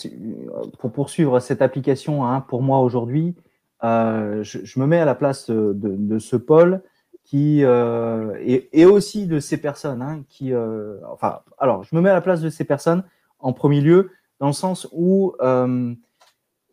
pour, 0.79 0.93
poursuivre 0.93 1.41
cette 1.41 1.63
application, 1.63 2.27
hein, 2.27 2.43
pour 2.43 2.61
moi 2.61 2.81
aujourd'hui, 2.81 3.35
je, 3.83 4.43
je, 4.43 4.79
me 4.79 4.87
mets 4.87 4.99
à 4.99 5.07
la 5.07 5.15
place 5.15 5.49
de, 5.49 5.73
de 5.75 6.19
ce 6.19 6.37
Paul 6.37 6.83
euh, 7.35 8.35
et, 8.73 8.87
aussi 8.87 9.27
de 9.27 9.39
ces 9.39 9.59
personnes 9.59 10.01
hein, 10.01 10.25
qui 10.29 10.53
euh, 10.53 10.97
enfin 11.13 11.41
alors 11.59 11.85
je 11.85 11.95
me 11.95 12.01
mets 12.01 12.11
à 12.11 12.15
la 12.15 12.21
place 12.21 12.41
de 12.41 12.49
ces 12.49 12.65
personnes 12.65 13.05
en 13.39 13.53
premier 13.53 13.81
lieu 13.81 14.11
dans 14.41 14.47
le 14.47 14.53
sens 14.53 14.89
où 14.93 15.35
euh, 15.41 15.95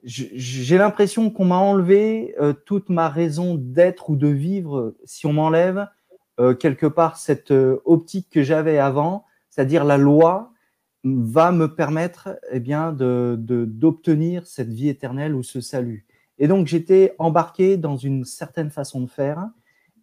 j'ai 0.04 0.78
l'impression 0.78 1.30
qu'on 1.30 1.46
m'a 1.46 1.58
enlevé 1.58 2.36
toute 2.66 2.90
ma 2.90 3.10
raison 3.10 3.56
d'être 3.56 4.12
ou 4.12 4.16
de 4.16 4.28
vivre 4.28 4.94
si 5.04 5.26
on 5.26 5.34
m'enlève 5.34 5.88
quelque 6.60 6.86
part 6.86 7.18
cette 7.18 7.52
optique 7.86 8.30
que 8.30 8.44
j'avais 8.44 8.78
avant 8.78 9.26
c'est-à-dire 9.50 9.84
la 9.84 9.98
loi 9.98 10.52
va 11.04 11.52
me 11.52 11.74
permettre 11.74 12.40
eh 12.52 12.60
bien 12.60 12.94
de 12.94 13.36
d'obtenir 13.40 14.46
cette 14.46 14.72
vie 14.72 14.90
éternelle 14.90 15.34
ou 15.34 15.42
ce 15.42 15.60
salut. 15.60 16.06
Et 16.38 16.48
donc 16.48 16.68
j'étais 16.68 17.16
embarqué 17.18 17.78
dans 17.78 17.98
une 17.98 18.26
certaine 18.26 18.70
façon 18.70 19.02
de 19.02 19.10
faire 19.10 19.50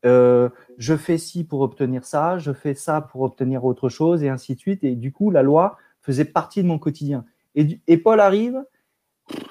euh, 0.05 0.49
je 0.79 0.97
fais 0.97 1.19
ci 1.19 1.45
pour 1.45 1.61
obtenir 1.61 2.05
ça, 2.05 2.39
je 2.39 2.53
fais 2.53 2.75
ça 2.75 3.01
pour 3.01 3.23
obtenir 3.23 3.65
autre 3.65 3.89
chose, 3.89 4.23
et 4.23 4.29
ainsi 4.29 4.55
de 4.55 4.61
suite. 4.61 4.85
Et 4.85 4.97
du 4.97 5.13
coup, 5.13 5.31
la 5.31 5.43
loi 5.43 5.77
faisait 6.01 6.25
partie 6.25 6.63
de 6.63 6.69
mon 6.69 6.79
quotidien. 6.79 7.25
Et, 7.55 7.97
Paul 7.99 8.21
arrive, 8.21 8.65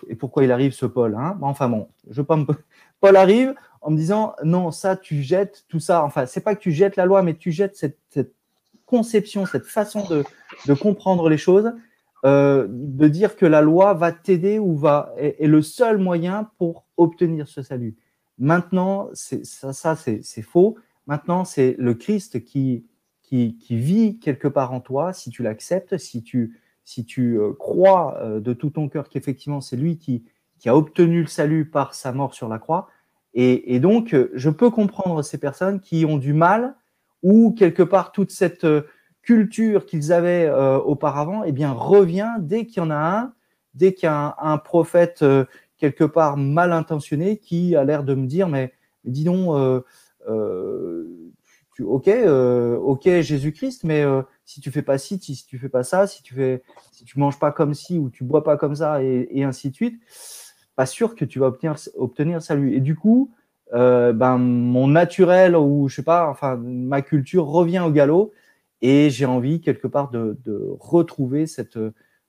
et 0.07 0.15
pourquoi 0.15 0.43
il 0.43 0.51
arrive 0.51 0.73
ce 0.73 0.85
Paul 0.85 1.15
hein? 1.15 1.37
Enfin 1.41 1.69
bon, 1.69 1.87
je 2.09 2.21
pas 2.21 2.37
Paul 2.99 3.15
arrive 3.15 3.53
en 3.81 3.91
me 3.91 3.97
disant 3.97 4.35
non, 4.43 4.71
ça 4.71 4.95
tu 4.95 5.21
jettes 5.21 5.65
tout 5.69 5.79
ça. 5.79 6.03
Enfin, 6.03 6.25
c'est 6.25 6.41
pas 6.41 6.55
que 6.55 6.61
tu 6.61 6.71
jettes 6.71 6.95
la 6.95 7.05
loi, 7.05 7.21
mais 7.21 7.35
tu 7.35 7.51
jettes 7.51 7.75
cette, 7.75 7.97
conception, 8.85 9.45
cette 9.45 9.65
façon 9.65 10.03
de, 10.09 10.73
comprendre 10.73 11.29
les 11.29 11.37
choses, 11.37 11.71
euh, 12.25 12.67
de 12.69 13.07
dire 13.07 13.37
que 13.37 13.45
la 13.45 13.61
loi 13.61 13.93
va 13.93 14.11
t'aider 14.11 14.59
ou 14.59 14.75
va 14.75 15.13
est, 15.17 15.47
le 15.47 15.61
seul 15.61 15.97
moyen 15.97 16.49
pour 16.57 16.85
obtenir 16.97 17.47
ce 17.47 17.61
salut. 17.61 17.95
Maintenant, 18.41 19.09
ça, 19.13 19.95
c'est 19.95 20.41
faux. 20.41 20.75
Maintenant, 21.05 21.45
c'est 21.45 21.75
le 21.77 21.93
Christ 21.93 22.43
qui, 22.43 22.83
vit 23.69 24.17
quelque 24.19 24.47
part 24.47 24.73
en 24.73 24.81
toi, 24.81 25.13
si 25.13 25.29
tu 25.29 25.43
l'acceptes, 25.43 25.95
si 25.99 26.23
tu, 26.23 26.57
euh, 27.19 27.53
crois 27.53 28.17
euh, 28.17 28.39
de 28.39 28.53
tout 28.53 28.71
ton 28.71 28.89
cœur 28.89 29.09
qu'effectivement 29.09 29.61
c'est 29.61 29.77
lui 29.77 29.99
qui, 29.99 30.25
a 30.65 30.75
obtenu 30.75 31.21
le 31.21 31.27
salut 31.27 31.69
par 31.69 31.93
sa 31.93 32.13
mort 32.13 32.33
sur 32.33 32.47
la 32.47 32.57
croix. 32.57 32.89
Et, 33.35 33.79
donc, 33.79 34.15
je 34.33 34.49
peux 34.49 34.71
comprendre 34.71 35.21
ces 35.21 35.37
personnes 35.37 35.79
qui 35.79 36.03
ont 36.05 36.17
du 36.17 36.33
mal 36.33 36.75
ou 37.21 37.51
quelque 37.51 37.83
part 37.83 38.11
toute 38.11 38.31
cette 38.31 38.63
euh, 38.63 38.81
culture 39.21 39.85
qu'ils 39.85 40.11
avaient 40.11 40.49
auparavant, 40.83 41.43
eh 41.43 41.53
revient 41.67 42.33
dès 42.39 42.65
qu'il 42.65 42.81
y 42.81 42.85
en 42.85 42.89
a 42.89 42.95
un, 42.95 43.33
dès 43.75 43.93
qu'il 43.93 44.07
y 44.07 44.09
a 44.09 44.35
un, 44.39 44.57
prophète 44.57 45.23
quelque 45.81 46.03
part 46.03 46.37
mal 46.37 46.71
intentionné 46.71 47.37
qui 47.37 47.75
a 47.75 47.83
l'air 47.83 48.03
de 48.03 48.13
me 48.13 48.27
dire, 48.27 48.47
mais, 48.47 48.71
dis 49.03 49.23
donc, 49.23 49.83
ok, 51.79 52.09
ok 52.09 53.09
Jésus-Christ, 53.21 53.83
mais 53.83 54.05
si 54.45 54.61
tu 54.61 54.69
fais 54.69 54.83
pas 54.83 54.99
ci, 54.99 55.17
si 55.19 55.45
tu 55.47 55.57
fais 55.57 55.69
pas 55.69 55.83
ça, 55.83 56.05
si 56.05 56.21
tu 56.21 56.35
fais, 56.35 56.61
si 56.91 57.03
tu 57.03 57.17
manges 57.19 57.39
pas 57.39 57.51
comme 57.51 57.73
ci 57.73 57.97
ou 57.97 58.11
tu 58.11 58.23
bois 58.23 58.43
pas 58.43 58.57
comme 58.57 58.75
ça 58.75 59.01
et, 59.01 59.43
ainsi 59.43 59.71
de 59.71 59.75
suite, 59.75 59.99
pas 60.75 60.85
sûr 60.85 61.15
que 61.15 61.25
tu 61.25 61.39
vas 61.39 61.47
obtenir, 61.47 61.75
obtenir 61.95 62.41
salut. 62.43 62.75
Et 62.75 62.79
du 62.79 62.95
coup, 62.95 63.33
euh, 63.73 64.13
ben 64.13 64.37
mon 64.37 64.87
naturel 64.87 65.55
ou 65.55 65.87
je 65.87 65.95
sais 65.95 66.03
pas, 66.03 66.29
enfin 66.29 66.57
ma 66.57 67.01
culture 67.01 67.45
revient 67.47 67.79
au 67.79 67.89
galop 67.89 68.33
et 68.81 69.09
j'ai 69.09 69.25
envie 69.25 69.61
quelque 69.61 69.87
part 69.87 70.09
de, 70.11 70.37
retrouver 70.79 71.47
cette, 71.47 71.79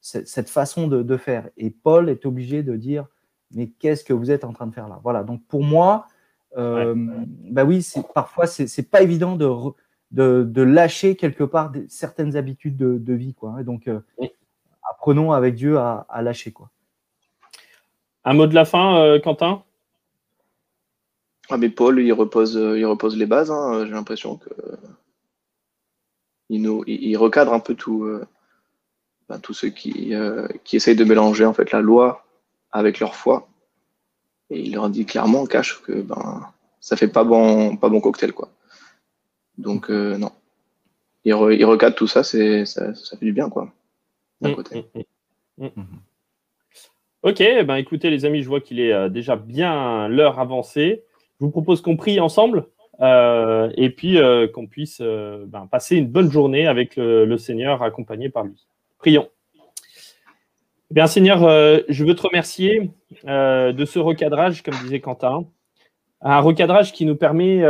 cette, 0.00 0.48
façon 0.48 0.86
de, 0.86 1.16
faire. 1.16 1.50
Et 1.56 1.70
Paul 1.70 2.08
est 2.08 2.26
obligé 2.26 2.62
de 2.62 2.76
dire 2.76 3.06
mais 3.54 3.68
qu'est-ce 3.68 4.04
que 4.04 4.12
vous 4.12 4.30
êtes 4.30 4.44
en 4.44 4.52
train 4.52 4.66
de 4.66 4.74
faire 4.74 4.88
là? 4.88 5.00
Voilà. 5.02 5.22
Donc 5.22 5.42
pour 5.46 5.62
moi, 5.62 6.06
euh, 6.56 6.94
bah 6.96 7.64
oui, 7.64 7.86
parfois 8.14 8.46
c'est 8.46 8.90
pas 8.90 9.02
évident 9.02 9.36
de 9.36 9.48
de, 10.10 10.62
lâcher 10.62 11.16
quelque 11.16 11.44
part 11.44 11.72
certaines 11.88 12.36
habitudes 12.36 12.76
de, 12.76 13.14
vie. 13.14 13.34
Quoi. 13.34 13.56
Et 13.60 13.64
donc, 13.64 13.88
euh, 13.88 14.00
apprenons 14.90 15.32
avec 15.32 15.54
Dieu 15.54 15.78
à, 15.78 16.22
lâcher. 16.22 16.52
Quoi. 16.52 16.70
Un 18.24 18.34
mot 18.34 18.46
de 18.46 18.54
la 18.54 18.66
fin, 18.66 18.98
euh, 18.98 19.18
Quentin? 19.18 19.62
Ah, 21.48 21.56
mais 21.56 21.70
Paul, 21.70 22.00
il 22.00 22.12
repose, 22.12 22.54
il 22.54 22.84
repose 22.84 23.16
les 23.16 23.26
bases. 23.26 23.50
Hein. 23.50 23.86
J'ai 23.86 23.92
l'impression 23.92 24.36
que 24.36 24.50
il, 26.50 26.60
nous, 26.60 26.84
il, 26.86 27.16
recadre 27.16 27.54
un 27.54 27.60
peu 27.60 27.74
tout, 27.74 28.06
ben, 29.30 29.38
tous 29.38 29.54
ceux 29.54 29.70
qui, 29.70 30.12
qui 30.64 30.76
essayent 30.76 30.96
de 30.96 31.04
mélanger 31.04 31.46
en 31.46 31.54
fait 31.54 31.72
la 31.72 31.80
loi 31.80 32.26
avec 32.72 33.00
leur 33.00 33.14
foi. 33.14 33.48
Et 34.50 34.60
il 34.60 34.74
leur 34.74 34.90
dit 34.90 35.06
clairement 35.06 35.42
en 35.42 35.46
cache 35.46 35.80
que 35.82 36.00
ben 36.02 36.46
ça 36.80 36.96
fait 36.96 37.08
pas 37.08 37.24
bon, 37.24 37.76
pas 37.76 37.88
bon 37.88 38.00
cocktail 38.00 38.32
quoi. 38.32 38.50
Donc, 39.58 39.90
euh, 39.90 40.16
non. 40.16 40.30
Il, 41.24 41.34
recadre 41.34 41.94
tout 41.94 42.08
ça, 42.08 42.24
c'est, 42.24 42.64
ça, 42.64 42.92
fait 43.18 43.24
du 43.24 43.32
bien, 43.32 43.48
quoi. 43.48 43.72
D'un 44.40 44.50
mm, 44.50 44.54
côté. 44.54 44.84
Mm, 45.58 45.66
mm, 45.66 45.84
ok, 47.22 47.38
ben 47.64 47.76
écoutez, 47.76 48.10
les 48.10 48.24
amis, 48.24 48.42
je 48.42 48.48
vois 48.48 48.60
qu'il 48.60 48.80
est 48.80 48.92
euh, 48.92 49.08
déjà 49.08 49.36
bien 49.36 50.08
l'heure 50.08 50.40
avancée. 50.40 51.04
Je 51.38 51.44
vous 51.44 51.50
propose 51.50 51.80
qu'on 51.80 51.96
prie 51.96 52.18
ensemble 52.18 52.66
euh, 53.00 53.70
et 53.76 53.90
puis 53.90 54.18
qu'on 54.52 54.66
puisse 54.66 55.00
ben, 55.00 55.68
passer 55.70 55.96
une 55.96 56.08
bonne 56.08 56.30
journée 56.30 56.66
avec 56.66 56.96
le, 56.96 57.36
Seigneur 57.36 57.82
accompagné 57.82 58.28
par 58.28 58.44
lui. 58.44 58.66
Prions. 58.98 59.28
Eh 60.92 60.94
bien, 60.94 61.06
Seigneur, 61.06 61.38
je 61.88 62.04
veux 62.04 62.14
te 62.14 62.20
remercier 62.20 62.90
de 63.24 63.84
ce 63.86 63.98
recadrage, 63.98 64.62
comme 64.62 64.74
disait 64.82 65.00
Quentin. 65.00 65.46
Un 66.20 66.40
recadrage 66.40 66.92
qui 66.92 67.06
nous 67.06 67.16
permet 67.16 67.62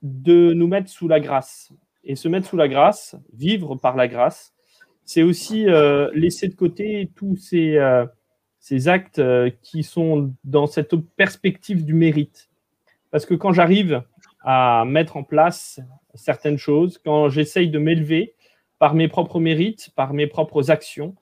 de 0.00 0.54
nous 0.54 0.66
mettre 0.66 0.88
sous 0.88 1.06
la 1.06 1.20
grâce. 1.20 1.74
Et 2.04 2.16
se 2.16 2.26
mettre 2.26 2.48
sous 2.48 2.56
la 2.56 2.66
grâce, 2.68 3.16
vivre 3.34 3.74
par 3.74 3.96
la 3.96 4.08
grâce, 4.08 4.54
c'est 5.04 5.22
aussi 5.22 5.68
euh, 5.68 6.10
laisser 6.14 6.48
de 6.48 6.54
côté 6.54 7.10
tous 7.14 7.36
ces, 7.36 7.76
euh, 7.76 8.06
ces 8.60 8.88
actes 8.88 9.18
euh, 9.18 9.50
qui 9.60 9.82
sont 9.82 10.32
dans 10.44 10.66
cette 10.66 10.96
perspective 10.96 11.84
du 11.84 11.92
mérite. 11.92 12.48
Parce 13.10 13.26
que 13.26 13.34
quand 13.34 13.52
j'arrive 13.52 14.04
à 14.42 14.86
mettre 14.86 15.18
en 15.18 15.22
place 15.22 15.80
certaines 16.14 16.56
choses, 16.56 16.96
quand 16.96 17.28
j'essaye 17.28 17.68
de 17.68 17.78
m'élever 17.78 18.34
par 18.78 18.94
mes 18.94 19.08
propres 19.08 19.38
mérites, 19.38 19.90
par 19.94 20.14
mes 20.14 20.26
propres 20.26 20.70
actions, 20.70 21.14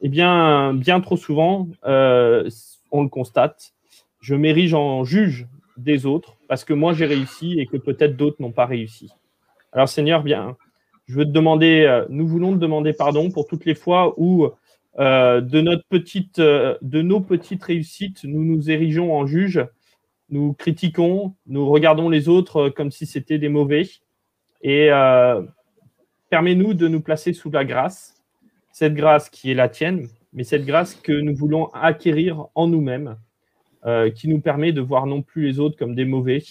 eh 0.00 0.08
bien, 0.08 0.74
bien 0.74 1.00
trop 1.00 1.16
souvent, 1.16 1.68
on 1.84 3.02
le 3.02 3.08
constate, 3.08 3.72
je 4.20 4.34
m'érige 4.34 4.74
en 4.74 5.04
juge 5.04 5.46
des 5.76 6.06
autres 6.06 6.36
parce 6.48 6.64
que 6.64 6.72
moi 6.72 6.92
j'ai 6.92 7.06
réussi 7.06 7.58
et 7.58 7.66
que 7.66 7.76
peut-être 7.76 8.16
d'autres 8.16 8.40
n'ont 8.40 8.52
pas 8.52 8.66
réussi. 8.66 9.10
Alors 9.72 9.88
Seigneur, 9.88 10.22
bien, 10.22 10.56
je 11.06 11.14
veux 11.14 11.24
te 11.24 11.30
demander, 11.30 11.84
euh, 11.86 12.04
nous 12.10 12.26
voulons 12.26 12.52
te 12.52 12.58
demander 12.58 12.92
pardon 12.92 13.30
pour 13.30 13.46
toutes 13.46 13.64
les 13.64 13.74
fois 13.74 14.14
où 14.18 14.48
euh, 14.98 15.40
de, 15.40 15.60
notre 15.60 15.84
petite, 15.88 16.38
euh, 16.38 16.76
de 16.82 17.02
nos 17.02 17.20
petites 17.20 17.62
réussites, 17.62 18.24
nous 18.24 18.44
nous 18.44 18.70
érigeons 18.70 19.14
en 19.14 19.26
juge, 19.26 19.64
nous 20.30 20.52
critiquons, 20.52 21.34
nous 21.46 21.68
regardons 21.68 22.08
les 22.08 22.28
autres 22.28 22.68
comme 22.68 22.90
si 22.90 23.06
c'était 23.06 23.38
des 23.38 23.48
mauvais. 23.48 23.88
Et 24.60 24.90
permets-nous 26.30 26.74
de 26.74 26.88
nous 26.88 27.00
placer 27.00 27.32
sous 27.32 27.50
la 27.50 27.64
grâce, 27.64 28.17
cette 28.78 28.94
grâce 28.94 29.28
qui 29.28 29.50
est 29.50 29.54
la 29.54 29.68
tienne, 29.68 30.06
mais 30.32 30.44
cette 30.44 30.64
grâce 30.64 30.94
que 30.94 31.10
nous 31.10 31.34
voulons 31.34 31.66
acquérir 31.74 32.46
en 32.54 32.68
nous-mêmes 32.68 33.16
euh, 33.84 34.08
qui 34.08 34.28
nous 34.28 34.40
permet 34.40 34.70
de 34.70 34.80
voir 34.80 35.06
non 35.06 35.20
plus 35.20 35.48
les 35.48 35.58
autres 35.58 35.76
comme 35.76 35.96
des 35.96 36.04
mauvais, 36.04 36.44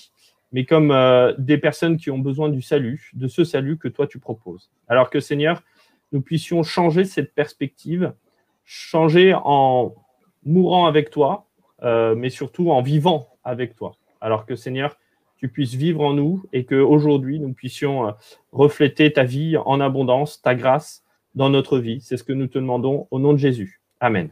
mais 0.52 0.66
comme 0.66 0.92
euh, 0.92 1.34
des 1.38 1.58
personnes 1.58 1.96
qui 1.96 2.12
ont 2.12 2.20
besoin 2.20 2.50
du 2.50 2.62
salut, 2.62 3.12
de 3.14 3.30
ce 3.30 3.46
salut 3.46 3.78
que 3.78 3.88
toi 3.88 4.08
tu 4.08 4.20
proposes. 4.20 4.70
Alors 4.90 5.10
que 5.10 5.22
Seigneur, 5.22 5.64
nous 6.12 6.20
puissions 6.20 6.64
changer 6.64 7.06
cette 7.06 7.34
perspective, 7.34 8.12
changer 8.66 9.34
en 9.34 9.96
mourant 10.44 10.86
avec 10.86 11.12
toi, 11.12 11.46
euh, 11.84 12.14
mais 12.14 12.30
surtout 12.30 12.72
en 12.72 12.82
vivant 12.82 13.30
avec 13.46 13.74
toi. 13.78 13.96
Alors 14.20 14.46
que 14.46 14.58
Seigneur, 14.58 14.98
tu 15.38 15.48
puisses 15.48 15.76
vivre 15.76 16.02
en 16.02 16.14
nous 16.14 16.44
et 16.52 16.66
qu'aujourd'hui, 16.66 17.40
nous 17.40 17.54
puissions 17.54 18.14
refléter 18.52 19.14
ta 19.14 19.24
vie 19.24 19.56
en 19.56 19.80
abondance, 19.80 20.42
ta 20.42 20.56
grâce 20.56 21.06
dans 21.38 21.50
notre 21.50 21.78
vie. 21.78 22.02
C'est 22.02 22.18
ce 22.18 22.24
que 22.24 22.34
nous 22.34 22.48
te 22.48 22.58
demandons 22.58 23.08
au 23.12 23.20
nom 23.20 23.32
de 23.32 23.38
Jésus. 23.38 23.80
Amen. 24.02 24.30